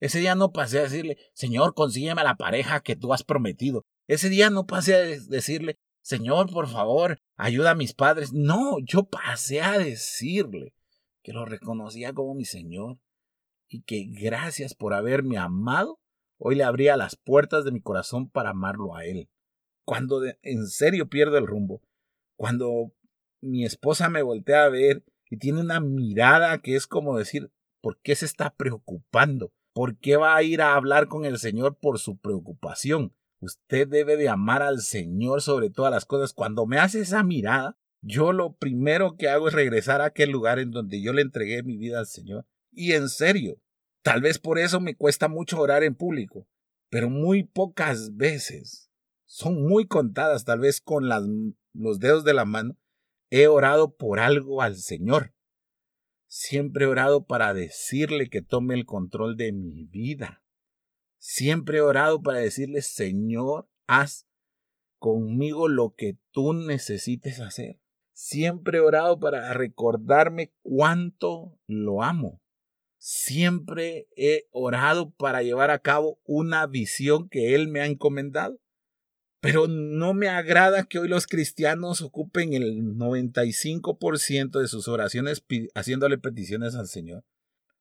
Ese 0.00 0.18
día 0.18 0.34
no 0.34 0.52
pasé 0.52 0.80
a 0.80 0.82
decirle, 0.82 1.16
Señor, 1.34 1.74
consígueme 1.74 2.24
la 2.24 2.36
pareja 2.36 2.80
que 2.80 2.96
tú 2.96 3.14
has 3.14 3.22
prometido. 3.22 3.84
Ese 4.08 4.28
día 4.28 4.50
no 4.50 4.66
pasé 4.66 4.96
a 4.96 4.98
decirle, 4.98 5.78
Señor, 6.02 6.50
por 6.52 6.66
favor, 6.68 7.20
ayuda 7.36 7.70
a 7.70 7.74
mis 7.76 7.94
padres. 7.94 8.32
No, 8.32 8.78
yo 8.80 9.04
pasé 9.04 9.62
a 9.62 9.78
decirle 9.78 10.74
que 11.22 11.32
lo 11.32 11.44
reconocía 11.44 12.12
como 12.12 12.34
mi 12.34 12.44
Señor 12.44 12.98
y 13.72 13.82
que 13.82 14.04
gracias 14.04 14.74
por 14.74 14.92
haberme 14.92 15.38
amado, 15.38 15.98
hoy 16.38 16.56
le 16.56 16.64
abría 16.64 16.96
las 16.98 17.16
puertas 17.16 17.64
de 17.64 17.72
mi 17.72 17.80
corazón 17.80 18.28
para 18.28 18.50
amarlo 18.50 18.94
a 18.94 19.06
Él. 19.06 19.30
Cuando 19.86 20.22
en 20.42 20.66
serio 20.66 21.08
pierdo 21.08 21.38
el 21.38 21.46
rumbo, 21.46 21.82
cuando 22.36 22.92
mi 23.40 23.64
esposa 23.64 24.10
me 24.10 24.22
voltea 24.22 24.64
a 24.64 24.68
ver 24.68 25.04
y 25.30 25.38
tiene 25.38 25.60
una 25.60 25.80
mirada 25.80 26.58
que 26.58 26.76
es 26.76 26.86
como 26.86 27.16
decir, 27.16 27.50
¿por 27.80 27.98
qué 28.02 28.14
se 28.14 28.26
está 28.26 28.54
preocupando? 28.54 29.52
¿Por 29.72 29.96
qué 29.96 30.18
va 30.18 30.36
a 30.36 30.42
ir 30.42 30.60
a 30.60 30.74
hablar 30.74 31.08
con 31.08 31.24
el 31.24 31.38
Señor 31.38 31.78
por 31.78 31.98
su 31.98 32.18
preocupación? 32.18 33.14
Usted 33.40 33.88
debe 33.88 34.18
de 34.18 34.28
amar 34.28 34.62
al 34.62 34.82
Señor 34.82 35.40
sobre 35.40 35.70
todas 35.70 35.90
las 35.90 36.04
cosas. 36.04 36.34
Cuando 36.34 36.66
me 36.66 36.78
hace 36.78 37.00
esa 37.00 37.22
mirada, 37.22 37.78
yo 38.02 38.32
lo 38.32 38.52
primero 38.52 39.16
que 39.16 39.30
hago 39.30 39.48
es 39.48 39.54
regresar 39.54 40.02
a 40.02 40.06
aquel 40.06 40.30
lugar 40.30 40.58
en 40.58 40.70
donde 40.70 41.00
yo 41.00 41.14
le 41.14 41.22
entregué 41.22 41.62
mi 41.62 41.78
vida 41.78 41.98
al 41.98 42.06
Señor. 42.06 42.46
Y 42.72 42.92
en 42.92 43.08
serio, 43.08 43.60
tal 44.02 44.22
vez 44.22 44.38
por 44.38 44.58
eso 44.58 44.80
me 44.80 44.96
cuesta 44.96 45.28
mucho 45.28 45.60
orar 45.60 45.84
en 45.84 45.94
público, 45.94 46.48
pero 46.88 47.10
muy 47.10 47.44
pocas 47.44 48.16
veces, 48.16 48.90
son 49.26 49.62
muy 49.62 49.86
contadas, 49.86 50.44
tal 50.44 50.60
vez 50.60 50.80
con 50.80 51.08
los 51.72 51.98
dedos 52.00 52.24
de 52.24 52.34
la 52.34 52.44
mano, 52.44 52.76
he 53.30 53.46
orado 53.46 53.94
por 53.94 54.20
algo 54.20 54.62
al 54.62 54.76
Señor. 54.76 55.34
Siempre 56.26 56.84
he 56.84 56.88
orado 56.88 57.26
para 57.26 57.54
decirle 57.54 58.28
que 58.28 58.42
tome 58.42 58.74
el 58.74 58.86
control 58.86 59.36
de 59.36 59.52
mi 59.52 59.84
vida. 59.84 60.42
Siempre 61.18 61.78
he 61.78 61.80
orado 61.82 62.20
para 62.20 62.40
decirle, 62.40 62.82
Señor, 62.82 63.70
haz 63.86 64.26
conmigo 64.98 65.68
lo 65.68 65.94
que 65.94 66.18
tú 66.30 66.52
necesites 66.52 67.40
hacer. 67.40 67.80
Siempre 68.12 68.78
he 68.78 68.80
orado 68.80 69.18
para 69.18 69.54
recordarme 69.54 70.52
cuánto 70.62 71.58
lo 71.66 72.02
amo. 72.02 72.41
Siempre 73.04 74.06
he 74.14 74.46
orado 74.52 75.10
para 75.10 75.42
llevar 75.42 75.72
a 75.72 75.80
cabo 75.80 76.20
una 76.24 76.68
visión 76.68 77.28
que 77.28 77.56
Él 77.56 77.66
me 77.66 77.80
ha 77.80 77.86
encomendado. 77.86 78.60
Pero 79.40 79.66
no 79.66 80.14
me 80.14 80.28
agrada 80.28 80.84
que 80.84 81.00
hoy 81.00 81.08
los 81.08 81.26
cristianos 81.26 82.00
ocupen 82.00 82.52
el 82.52 82.80
95% 82.94 84.60
de 84.60 84.68
sus 84.68 84.86
oraciones 84.86 85.44
haciéndole 85.74 86.16
peticiones 86.16 86.76
al 86.76 86.86
Señor. 86.86 87.24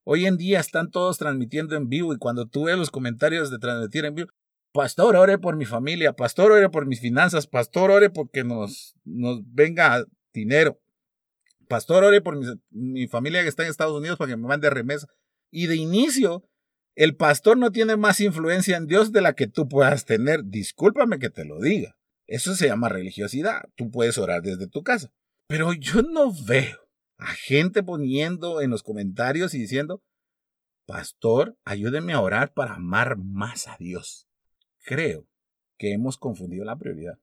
Hoy 0.03 0.25
en 0.25 0.37
día 0.37 0.59
están 0.59 0.89
todos 0.89 1.19
transmitiendo 1.19 1.75
en 1.75 1.87
vivo 1.87 2.15
y 2.15 2.17
cuando 2.17 2.47
tú 2.47 2.63
ves 2.63 2.79
los 2.79 2.89
comentarios 2.89 3.51
de 3.51 3.59
transmitir 3.59 4.05
en 4.05 4.15
vivo, 4.15 4.29
pastor, 4.73 5.15
ore 5.15 5.37
por 5.37 5.55
mi 5.55 5.65
familia, 5.65 6.13
pastor, 6.13 6.51
ore 6.51 6.69
por 6.69 6.87
mis 6.87 6.99
finanzas, 6.99 7.45
pastor, 7.45 7.91
ore 7.91 8.09
porque 8.09 8.43
nos, 8.43 8.95
nos 9.03 9.41
venga 9.45 10.03
dinero, 10.33 10.80
pastor, 11.71 12.03
ore 12.03 12.21
por 12.21 12.37
mi, 12.37 12.45
mi 12.69 13.07
familia 13.07 13.41
que 13.41 13.47
está 13.47 13.63
en 13.63 13.69
Estados 13.69 13.97
Unidos 13.97 14.17
para 14.17 14.29
que 14.29 14.37
me 14.37 14.47
mande 14.47 14.69
remesa. 14.69 15.07
Y 15.49 15.67
de 15.67 15.77
inicio, 15.77 16.43
el 16.95 17.15
pastor 17.15 17.57
no 17.57 17.71
tiene 17.71 17.95
más 17.95 18.19
influencia 18.19 18.75
en 18.75 18.87
Dios 18.87 19.13
de 19.13 19.21
la 19.21 19.33
que 19.33 19.47
tú 19.47 19.69
puedas 19.69 20.03
tener. 20.05 20.43
Discúlpame 20.43 21.17
que 21.17 21.29
te 21.29 21.45
lo 21.45 21.59
diga. 21.61 21.95
Eso 22.27 22.55
se 22.55 22.67
llama 22.67 22.89
religiosidad. 22.89 23.61
Tú 23.75 23.89
puedes 23.89 24.17
orar 24.17 24.41
desde 24.41 24.67
tu 24.67 24.83
casa. 24.83 25.13
Pero 25.47 25.71
yo 25.73 26.01
no 26.01 26.33
veo 26.45 26.77
a 27.17 27.27
gente 27.27 27.83
poniendo 27.83 28.61
en 28.61 28.69
los 28.69 28.83
comentarios 28.83 29.53
y 29.53 29.59
diciendo, 29.59 30.03
Pastor, 30.85 31.57
ayúdeme 31.63 32.11
a 32.11 32.19
orar 32.19 32.53
para 32.53 32.73
amar 32.73 33.17
más 33.17 33.69
a 33.69 33.77
Dios. 33.79 34.27
Creo 34.83 35.25
que 35.77 35.93
hemos 35.93 36.17
confundido 36.17 36.65
la 36.65 36.77
prioridad. 36.77 37.17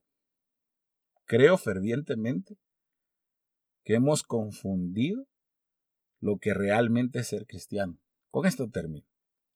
Creo 1.27 1.59
fervientemente 1.59 2.57
que 3.88 3.94
hemos 3.94 4.22
confundido 4.22 5.27
lo 6.20 6.37
que 6.37 6.53
realmente 6.53 7.20
es 7.20 7.29
ser 7.29 7.46
cristiano. 7.46 7.98
Con 8.31 8.44
esto 8.44 8.68
termino. 8.68 9.07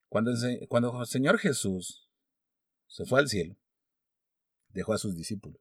Cuando, 0.08 0.32
cuando 0.70 1.02
el 1.02 1.06
Señor 1.06 1.36
Jesús 1.36 2.08
se 2.86 3.04
fue 3.04 3.20
al 3.20 3.28
cielo, 3.28 3.58
dejó 4.70 4.94
a 4.94 4.98
sus 4.98 5.14
discípulos 5.14 5.60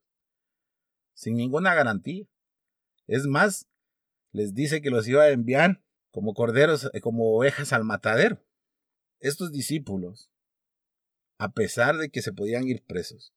sin 1.13 1.36
ninguna 1.36 1.75
garantía. 1.75 2.25
Es 3.07 3.25
más, 3.25 3.67
les 4.31 4.53
dice 4.53 4.81
que 4.81 4.89
los 4.89 5.05
iba 5.05 5.23
a 5.23 5.31
enviar 5.31 5.84
como 6.10 6.34
corderos, 6.34 6.89
eh, 6.93 7.01
como 7.01 7.36
ovejas 7.36 7.73
al 7.73 7.84
matadero. 7.84 8.41
Estos 9.19 9.51
discípulos, 9.51 10.31
a 11.38 11.51
pesar 11.51 11.97
de 11.97 12.10
que 12.10 12.21
se 12.21 12.31
podían 12.31 12.65
ir 12.69 12.86
presos, 12.86 13.34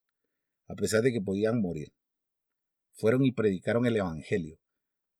a 0.69 0.75
pesar 0.75 1.01
de 1.01 1.11
que 1.11 1.19
podían 1.19 1.59
morir, 1.59 1.93
fueron 2.93 3.25
y 3.25 3.33
predicaron 3.33 3.85
el 3.85 3.97
Evangelio 3.97 4.61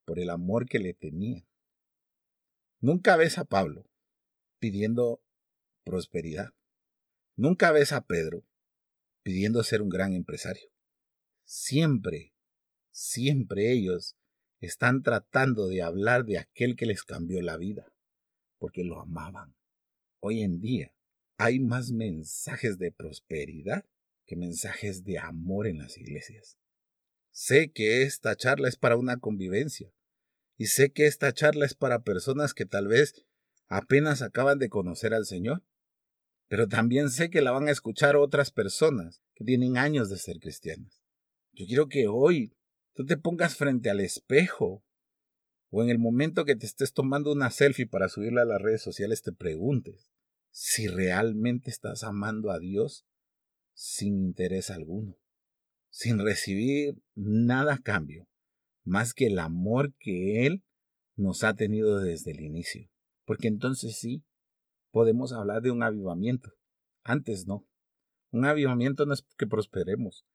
por 0.06 0.20
el 0.20 0.30
amor 0.30 0.68
que 0.68 0.80
le 0.80 0.94
tenían. 0.94 1.46
Nunca 2.80 3.18
ves 3.18 3.38
a 3.38 3.46
Pablo 3.46 3.90
pidiendo 4.60 5.22
prosperidad. 5.84 6.54
Nunca 7.36 7.72
ves 7.72 7.92
a 7.92 8.02
Pedro 8.06 8.44
pidiendo 9.24 9.64
ser 9.64 9.82
un 9.82 9.90
gran 9.90 10.14
empresario. 10.14 10.70
Siempre, 11.44 12.34
siempre 12.92 13.72
ellos 13.72 14.16
están 14.60 15.04
tratando 15.04 15.68
de 15.68 15.82
hablar 15.82 16.26
de 16.26 16.38
aquel 16.38 16.76
que 16.76 16.86
les 16.86 17.04
cambió 17.04 17.42
la 17.42 17.58
vida, 17.58 17.92
porque 18.58 18.84
lo 18.84 19.02
amaban. 19.02 19.56
Hoy 20.20 20.42
en 20.42 20.60
día 20.60 20.94
hay 21.38 21.60
más 21.60 21.92
mensajes 21.92 22.78
de 22.78 22.92
prosperidad 22.92 23.86
que 24.26 24.36
mensajes 24.36 25.04
de 25.04 25.20
amor 25.20 25.68
en 25.68 25.80
las 25.80 25.98
iglesias. 25.98 26.58
Sé 27.38 27.70
que 27.74 28.04
esta 28.04 28.38
charla 28.38 28.70
es 28.70 28.78
para 28.78 28.96
una 28.96 29.18
convivencia 29.18 29.92
y 30.56 30.68
sé 30.68 30.94
que 30.94 31.06
esta 31.06 31.34
charla 31.34 31.66
es 31.66 31.74
para 31.74 32.02
personas 32.02 32.54
que 32.54 32.66
tal 32.66 32.88
vez 32.88 33.26
apenas 33.68 34.22
acaban 34.22 34.58
de 34.58 34.70
conocer 34.70 35.14
al 35.14 35.26
Señor, 35.26 35.62
pero 36.48 36.70
también 36.70 37.10
sé 37.10 37.30
que 37.30 37.42
la 37.42 37.52
van 37.52 37.68
a 37.68 37.72
escuchar 37.72 38.16
otras 38.16 38.52
personas 38.52 39.22
que 39.34 39.44
tienen 39.44 39.78
años 39.78 40.10
de 40.10 40.18
ser 40.18 40.40
cristianas. 40.40 41.02
Yo 41.52 41.66
quiero 41.66 41.90
que 41.90 42.08
hoy 42.08 42.56
tú 42.94 43.06
te 43.06 43.18
pongas 43.18 43.58
frente 43.58 43.90
al 43.90 44.00
espejo 44.00 44.86
o 45.72 45.84
en 45.84 45.90
el 45.90 46.00
momento 46.00 46.46
que 46.46 46.56
te 46.56 46.66
estés 46.66 46.94
tomando 46.94 47.34
una 47.34 47.52
selfie 47.52 47.86
para 47.86 48.08
subirla 48.08 48.44
a 48.44 48.46
las 48.46 48.62
redes 48.62 48.82
sociales 48.82 49.24
te 49.24 49.34
preguntes 49.34 50.10
si 50.52 50.88
realmente 50.88 51.70
estás 51.70 52.06
amando 52.06 52.50
a 52.50 52.60
Dios 52.60 53.06
sin 53.74 54.24
interés 54.24 54.70
alguno, 54.70 55.20
sin 55.96 56.20
recibir 56.20 57.02
nada 57.16 57.76
a 57.76 57.78
cambio, 57.78 58.28
más 58.84 59.14
que 59.14 59.28
el 59.28 59.40
amor 59.40 59.94
que 59.98 60.46
Él 60.46 60.62
nos 61.16 61.46
ha 61.46 61.56
tenido 61.56 62.02
desde 62.02 62.32
el 62.32 62.42
inicio. 62.42 62.90
Porque 63.24 63.48
entonces 63.48 63.98
sí, 63.98 64.22
podemos 64.92 65.32
hablar 65.32 65.62
de 65.62 65.72
un 65.72 65.84
avivamiento. 65.84 66.52
Antes 67.02 67.48
no. 67.48 67.66
Un 68.32 68.44
avivamiento 68.44 69.06
no 69.06 69.14
es 69.14 69.26
que 69.38 69.48
prosperemos. 69.48 70.26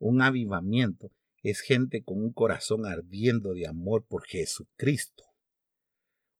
Un 0.00 0.20
avivamiento 0.20 1.12
es 1.44 1.60
gente 1.60 2.02
con 2.02 2.20
un 2.20 2.32
corazón 2.32 2.84
ardiendo 2.84 3.54
de 3.54 3.68
amor 3.68 4.04
por 4.04 4.24
Jesucristo. 4.24 5.22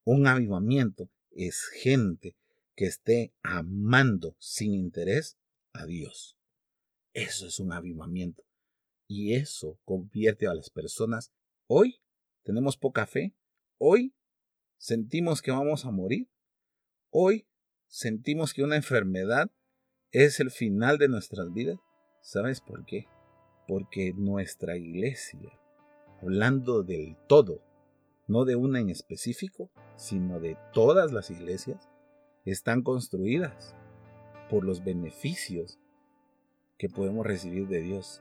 Un 0.02 0.26
avivamiento 0.26 1.08
es 1.30 1.64
gente 1.80 2.36
que 2.74 2.86
esté 2.86 3.32
amando 3.40 4.34
sin 4.40 4.74
interés 4.74 5.38
a 5.72 5.86
Dios. 5.86 6.36
Eso 7.12 7.46
es 7.46 7.60
un 7.60 7.72
avivamiento. 7.72 8.42
Y 9.16 9.34
eso 9.34 9.78
convierte 9.84 10.48
a 10.48 10.54
las 10.54 10.70
personas. 10.70 11.32
Hoy 11.68 12.00
tenemos 12.42 12.76
poca 12.76 13.06
fe. 13.06 13.32
Hoy 13.78 14.12
sentimos 14.76 15.40
que 15.40 15.52
vamos 15.52 15.84
a 15.84 15.92
morir. 15.92 16.28
Hoy 17.10 17.46
sentimos 17.86 18.52
que 18.52 18.64
una 18.64 18.74
enfermedad 18.74 19.52
es 20.10 20.40
el 20.40 20.50
final 20.50 20.98
de 20.98 21.06
nuestras 21.06 21.52
vidas. 21.52 21.78
¿Sabes 22.22 22.60
por 22.60 22.84
qué? 22.86 23.06
Porque 23.68 24.12
nuestra 24.14 24.76
iglesia, 24.76 25.60
hablando 26.20 26.82
del 26.82 27.16
todo, 27.28 27.62
no 28.26 28.44
de 28.44 28.56
una 28.56 28.80
en 28.80 28.90
específico, 28.90 29.70
sino 29.94 30.40
de 30.40 30.58
todas 30.72 31.12
las 31.12 31.30
iglesias, 31.30 31.88
están 32.44 32.82
construidas 32.82 33.76
por 34.50 34.64
los 34.64 34.82
beneficios 34.82 35.78
que 36.78 36.88
podemos 36.88 37.24
recibir 37.24 37.68
de 37.68 37.80
Dios. 37.80 38.20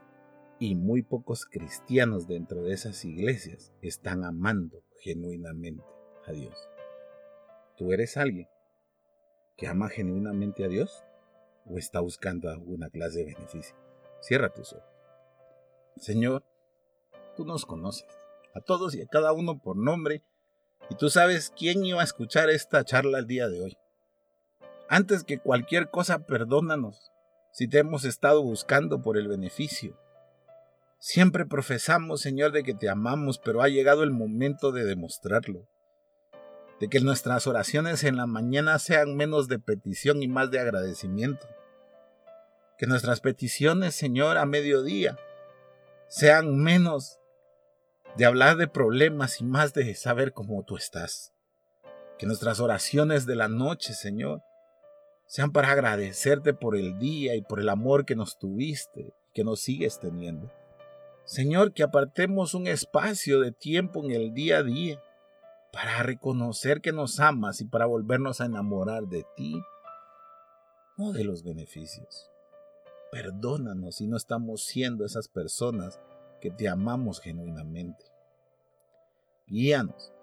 Y 0.64 0.76
muy 0.76 1.02
pocos 1.02 1.46
cristianos 1.46 2.26
dentro 2.26 2.64
de 2.64 2.72
esas 2.72 3.04
iglesias 3.04 3.74
están 3.82 4.24
amando 4.24 4.82
genuinamente 5.02 5.84
a 6.26 6.32
Dios. 6.32 6.58
¿Tú 7.78 7.92
eres 7.92 8.16
alguien 8.16 8.48
que 9.58 9.68
ama 9.68 9.90
genuinamente 9.90 10.64
a 10.64 10.70
Dios 10.70 11.04
o 11.66 11.78
está 11.78 12.00
buscando 12.00 12.50
alguna 12.50 12.90
clase 12.90 13.26
de 13.26 13.34
beneficio? 13.34 13.76
Cierra 14.22 14.54
tus 14.54 14.72
ojos. 14.72 14.88
Señor, 15.98 16.46
tú 17.36 17.44
nos 17.44 17.66
conoces, 17.66 18.08
a 18.56 18.62
todos 18.62 18.96
y 18.96 19.02
a 19.02 19.08
cada 19.08 19.34
uno 19.34 19.60
por 19.60 19.76
nombre, 19.76 20.24
y 20.90 20.96
tú 20.96 21.10
sabes 21.10 21.52
quién 21.54 21.84
iba 21.84 22.00
a 22.00 22.06
escuchar 22.06 22.50
esta 22.50 22.86
charla 22.86 23.20
el 23.20 23.28
día 23.28 23.50
de 23.50 23.64
hoy. 23.64 23.78
Antes 24.88 25.26
que 25.26 25.40
cualquier 25.40 25.90
cosa, 25.90 26.26
perdónanos 26.26 27.12
si 27.52 27.68
te 27.68 27.80
hemos 27.80 28.06
estado 28.06 28.42
buscando 28.42 29.02
por 29.02 29.18
el 29.18 29.28
beneficio. 29.28 30.02
Siempre 31.06 31.46
profesamos, 31.46 32.22
Señor, 32.22 32.54
de 32.54 32.64
que 32.64 32.74
te 32.74 32.88
amamos, 32.88 33.38
pero 33.38 33.62
ha 33.62 33.68
llegado 33.68 34.04
el 34.04 34.12
momento 34.12 34.72
de 34.72 34.86
demostrarlo. 34.86 35.68
De 36.80 36.88
que 36.88 37.02
nuestras 37.02 37.46
oraciones 37.46 38.06
en 38.06 38.16
la 38.16 38.26
mañana 38.26 38.80
sean 38.80 39.18
menos 39.18 39.50
de 39.50 39.60
petición 39.60 40.24
y 40.24 40.30
más 40.30 40.50
de 40.50 40.62
agradecimiento. 40.62 41.46
Que 42.78 42.88
nuestras 42.88 43.20
peticiones, 43.20 43.96
Señor, 43.96 44.38
a 44.38 44.46
mediodía 44.46 45.20
sean 46.08 46.56
menos 46.64 47.20
de 48.16 48.24
hablar 48.24 48.56
de 48.56 48.70
problemas 48.70 49.42
y 49.42 49.44
más 49.44 49.74
de 49.74 49.96
saber 49.96 50.32
cómo 50.32 50.64
tú 50.64 50.78
estás. 50.78 51.34
Que 52.18 52.28
nuestras 52.28 52.62
oraciones 52.62 53.26
de 53.26 53.36
la 53.36 53.50
noche, 53.50 53.94
Señor, 53.94 54.42
sean 55.28 55.52
para 55.52 55.72
agradecerte 55.72 56.54
por 56.54 56.78
el 56.78 56.98
día 56.98 57.36
y 57.36 57.42
por 57.42 57.60
el 57.60 57.68
amor 57.68 58.06
que 58.06 58.16
nos 58.16 58.40
tuviste 58.40 59.02
y 59.02 59.14
que 59.34 59.44
nos 59.44 59.60
sigues 59.60 60.00
teniendo. 60.00 60.50
Señor, 61.26 61.74
que 61.74 61.84
apartemos 61.84 62.54
un 62.54 62.68
espacio 62.68 63.40
de 63.40 63.52
tiempo 63.52 64.04
en 64.04 64.12
el 64.12 64.34
día 64.34 64.58
a 64.58 64.64
día 64.64 65.02
para 65.72 66.04
reconocer 66.04 66.82
que 66.82 66.92
nos 66.92 67.20
amas 67.20 67.62
y 67.62 67.66
para 67.66 67.86
volvernos 67.86 68.42
a 68.42 68.46
enamorar 68.46 69.08
de 69.08 69.26
ti, 69.36 69.62
no 70.98 71.12
de 71.12 71.24
los 71.24 71.44
beneficios. 71.44 72.30
Perdónanos 73.12 73.96
si 73.96 74.08
no 74.08 74.18
estamos 74.18 74.64
siendo 74.66 75.06
esas 75.06 75.28
personas 75.28 76.00
que 76.42 76.52
te 76.52 76.68
amamos 76.68 77.22
genuinamente. 77.22 78.06
Guíanos 79.48 80.14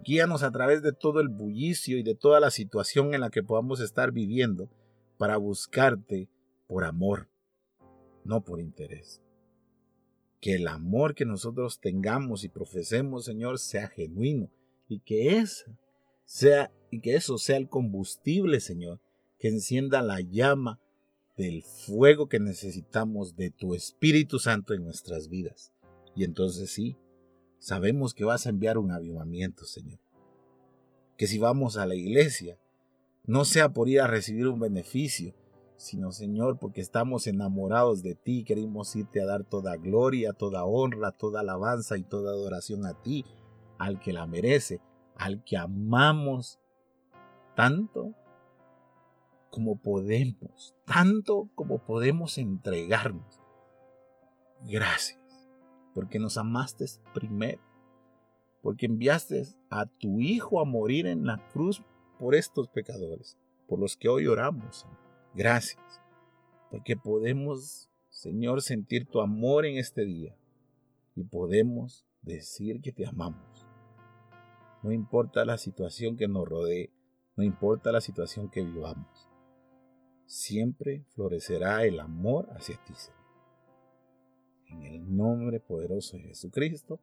Guíanos 0.00 0.42
a 0.42 0.50
través 0.50 0.82
de 0.82 0.92
todo 0.92 1.20
el 1.20 1.28
bullicio 1.28 1.96
y 1.96 2.02
de 2.02 2.14
toda 2.14 2.38
la 2.38 2.50
situación 2.50 3.14
en 3.14 3.22
la 3.22 3.30
que 3.30 3.42
podamos 3.42 3.80
estar 3.80 4.12
viviendo 4.12 4.68
para 5.16 5.38
buscarte 5.38 6.28
por 6.66 6.84
amor, 6.84 7.28
no 8.24 8.42
por 8.42 8.60
interés. 8.60 9.22
Que 10.44 10.56
el 10.56 10.68
amor 10.68 11.14
que 11.14 11.24
nosotros 11.24 11.80
tengamos 11.80 12.44
y 12.44 12.50
profesemos, 12.50 13.24
Señor, 13.24 13.58
sea 13.58 13.88
genuino 13.88 14.50
y 14.88 15.00
que 15.00 15.38
esa 15.38 15.74
sea 16.26 16.70
y 16.90 17.00
que 17.00 17.14
eso 17.14 17.38
sea 17.38 17.56
el 17.56 17.70
combustible, 17.70 18.60
Señor, 18.60 19.00
que 19.38 19.48
encienda 19.48 20.02
la 20.02 20.20
llama 20.20 20.82
del 21.38 21.62
fuego 21.62 22.28
que 22.28 22.40
necesitamos 22.40 23.36
de 23.36 23.52
tu 23.52 23.74
Espíritu 23.74 24.38
Santo 24.38 24.74
en 24.74 24.84
nuestras 24.84 25.30
vidas. 25.30 25.72
Y 26.14 26.24
entonces 26.24 26.70
sí, 26.70 26.98
sabemos 27.58 28.12
que 28.12 28.26
vas 28.26 28.44
a 28.44 28.50
enviar 28.50 28.76
un 28.76 28.90
avivamiento, 28.90 29.64
Señor. 29.64 29.98
Que 31.16 31.26
si 31.26 31.38
vamos 31.38 31.78
a 31.78 31.86
la 31.86 31.94
iglesia, 31.94 32.58
no 33.24 33.46
sea 33.46 33.72
por 33.72 33.88
ir 33.88 34.02
a 34.02 34.08
recibir 34.08 34.48
un 34.48 34.60
beneficio, 34.60 35.34
sino, 35.84 36.12
Señor, 36.12 36.58
porque 36.58 36.80
estamos 36.80 37.26
enamorados 37.26 38.02
de 38.02 38.14
ti, 38.14 38.44
queremos 38.44 38.94
irte 38.96 39.20
a 39.22 39.26
dar 39.26 39.44
toda 39.44 39.76
gloria, 39.76 40.32
toda 40.32 40.64
honra, 40.64 41.12
toda 41.12 41.40
alabanza 41.40 41.96
y 41.96 42.02
toda 42.02 42.32
adoración 42.32 42.86
a 42.86 42.94
ti, 42.94 43.24
al 43.78 44.00
que 44.00 44.12
la 44.12 44.26
merece, 44.26 44.80
al 45.16 45.44
que 45.44 45.56
amamos 45.56 46.58
tanto 47.54 48.14
como 49.50 49.76
podemos, 49.76 50.74
tanto 50.84 51.48
como 51.54 51.78
podemos 51.78 52.38
entregarnos. 52.38 53.40
Gracias 54.66 55.24
porque 55.94 56.18
nos 56.18 56.36
amaste 56.36 56.84
primero, 57.14 57.62
porque 58.60 58.86
enviaste 58.86 59.46
a 59.70 59.86
tu 59.86 60.20
Hijo 60.20 60.60
a 60.60 60.64
morir 60.64 61.06
en 61.06 61.24
la 61.24 61.38
cruz 61.52 61.82
por 62.18 62.34
estos 62.34 62.68
pecadores, 62.68 63.38
por 63.68 63.78
los 63.78 63.96
que 63.96 64.08
hoy 64.08 64.26
oramos. 64.26 64.86
Gracias, 65.34 66.00
porque 66.70 66.96
podemos, 66.96 67.90
Señor, 68.08 68.62
sentir 68.62 69.06
tu 69.06 69.20
amor 69.20 69.66
en 69.66 69.78
este 69.78 70.04
día 70.04 70.36
y 71.16 71.24
podemos 71.24 72.06
decir 72.22 72.80
que 72.80 72.92
te 72.92 73.04
amamos. 73.04 73.66
No 74.84 74.92
importa 74.92 75.44
la 75.44 75.58
situación 75.58 76.16
que 76.16 76.28
nos 76.28 76.48
rodee, 76.48 76.92
no 77.36 77.42
importa 77.42 77.90
la 77.90 78.00
situación 78.00 78.48
que 78.48 78.62
vivamos, 78.62 79.28
siempre 80.26 81.04
florecerá 81.14 81.84
el 81.84 81.98
amor 81.98 82.48
hacia 82.52 82.76
ti, 82.84 82.94
Señor. 82.94 83.24
En 84.66 84.82
el 84.82 85.16
nombre 85.16 85.58
poderoso 85.58 86.16
de 86.16 86.24
Jesucristo. 86.24 87.00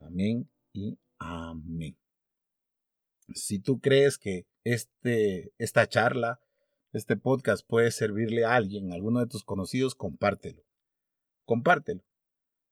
Amén 0.00 0.48
y 0.72 0.96
amén. 1.18 1.96
Si 3.34 3.58
tú 3.58 3.80
crees 3.80 4.16
que 4.16 4.46
este, 4.64 5.52
esta 5.58 5.88
charla, 5.88 6.40
este 6.92 7.16
podcast 7.16 7.66
puede 7.66 7.90
servirle 7.90 8.44
a 8.44 8.54
alguien, 8.54 8.90
a 8.90 8.94
alguno 8.94 9.20
de 9.20 9.26
tus 9.26 9.44
conocidos, 9.44 9.94
compártelo. 9.94 10.62
Compártelo. 11.44 12.02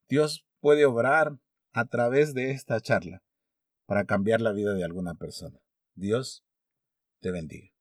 Dios 0.08 0.46
puede 0.60 0.86
obrar 0.86 1.38
a 1.72 1.84
través 1.86 2.32
de 2.32 2.50
esta 2.50 2.80
charla 2.80 3.22
para 3.86 4.06
cambiar 4.06 4.40
la 4.40 4.52
vida 4.52 4.74
de 4.74 4.84
alguna 4.84 5.14
persona. 5.14 5.60
Dios 5.94 6.44
te 7.20 7.30
bendiga. 7.30 7.75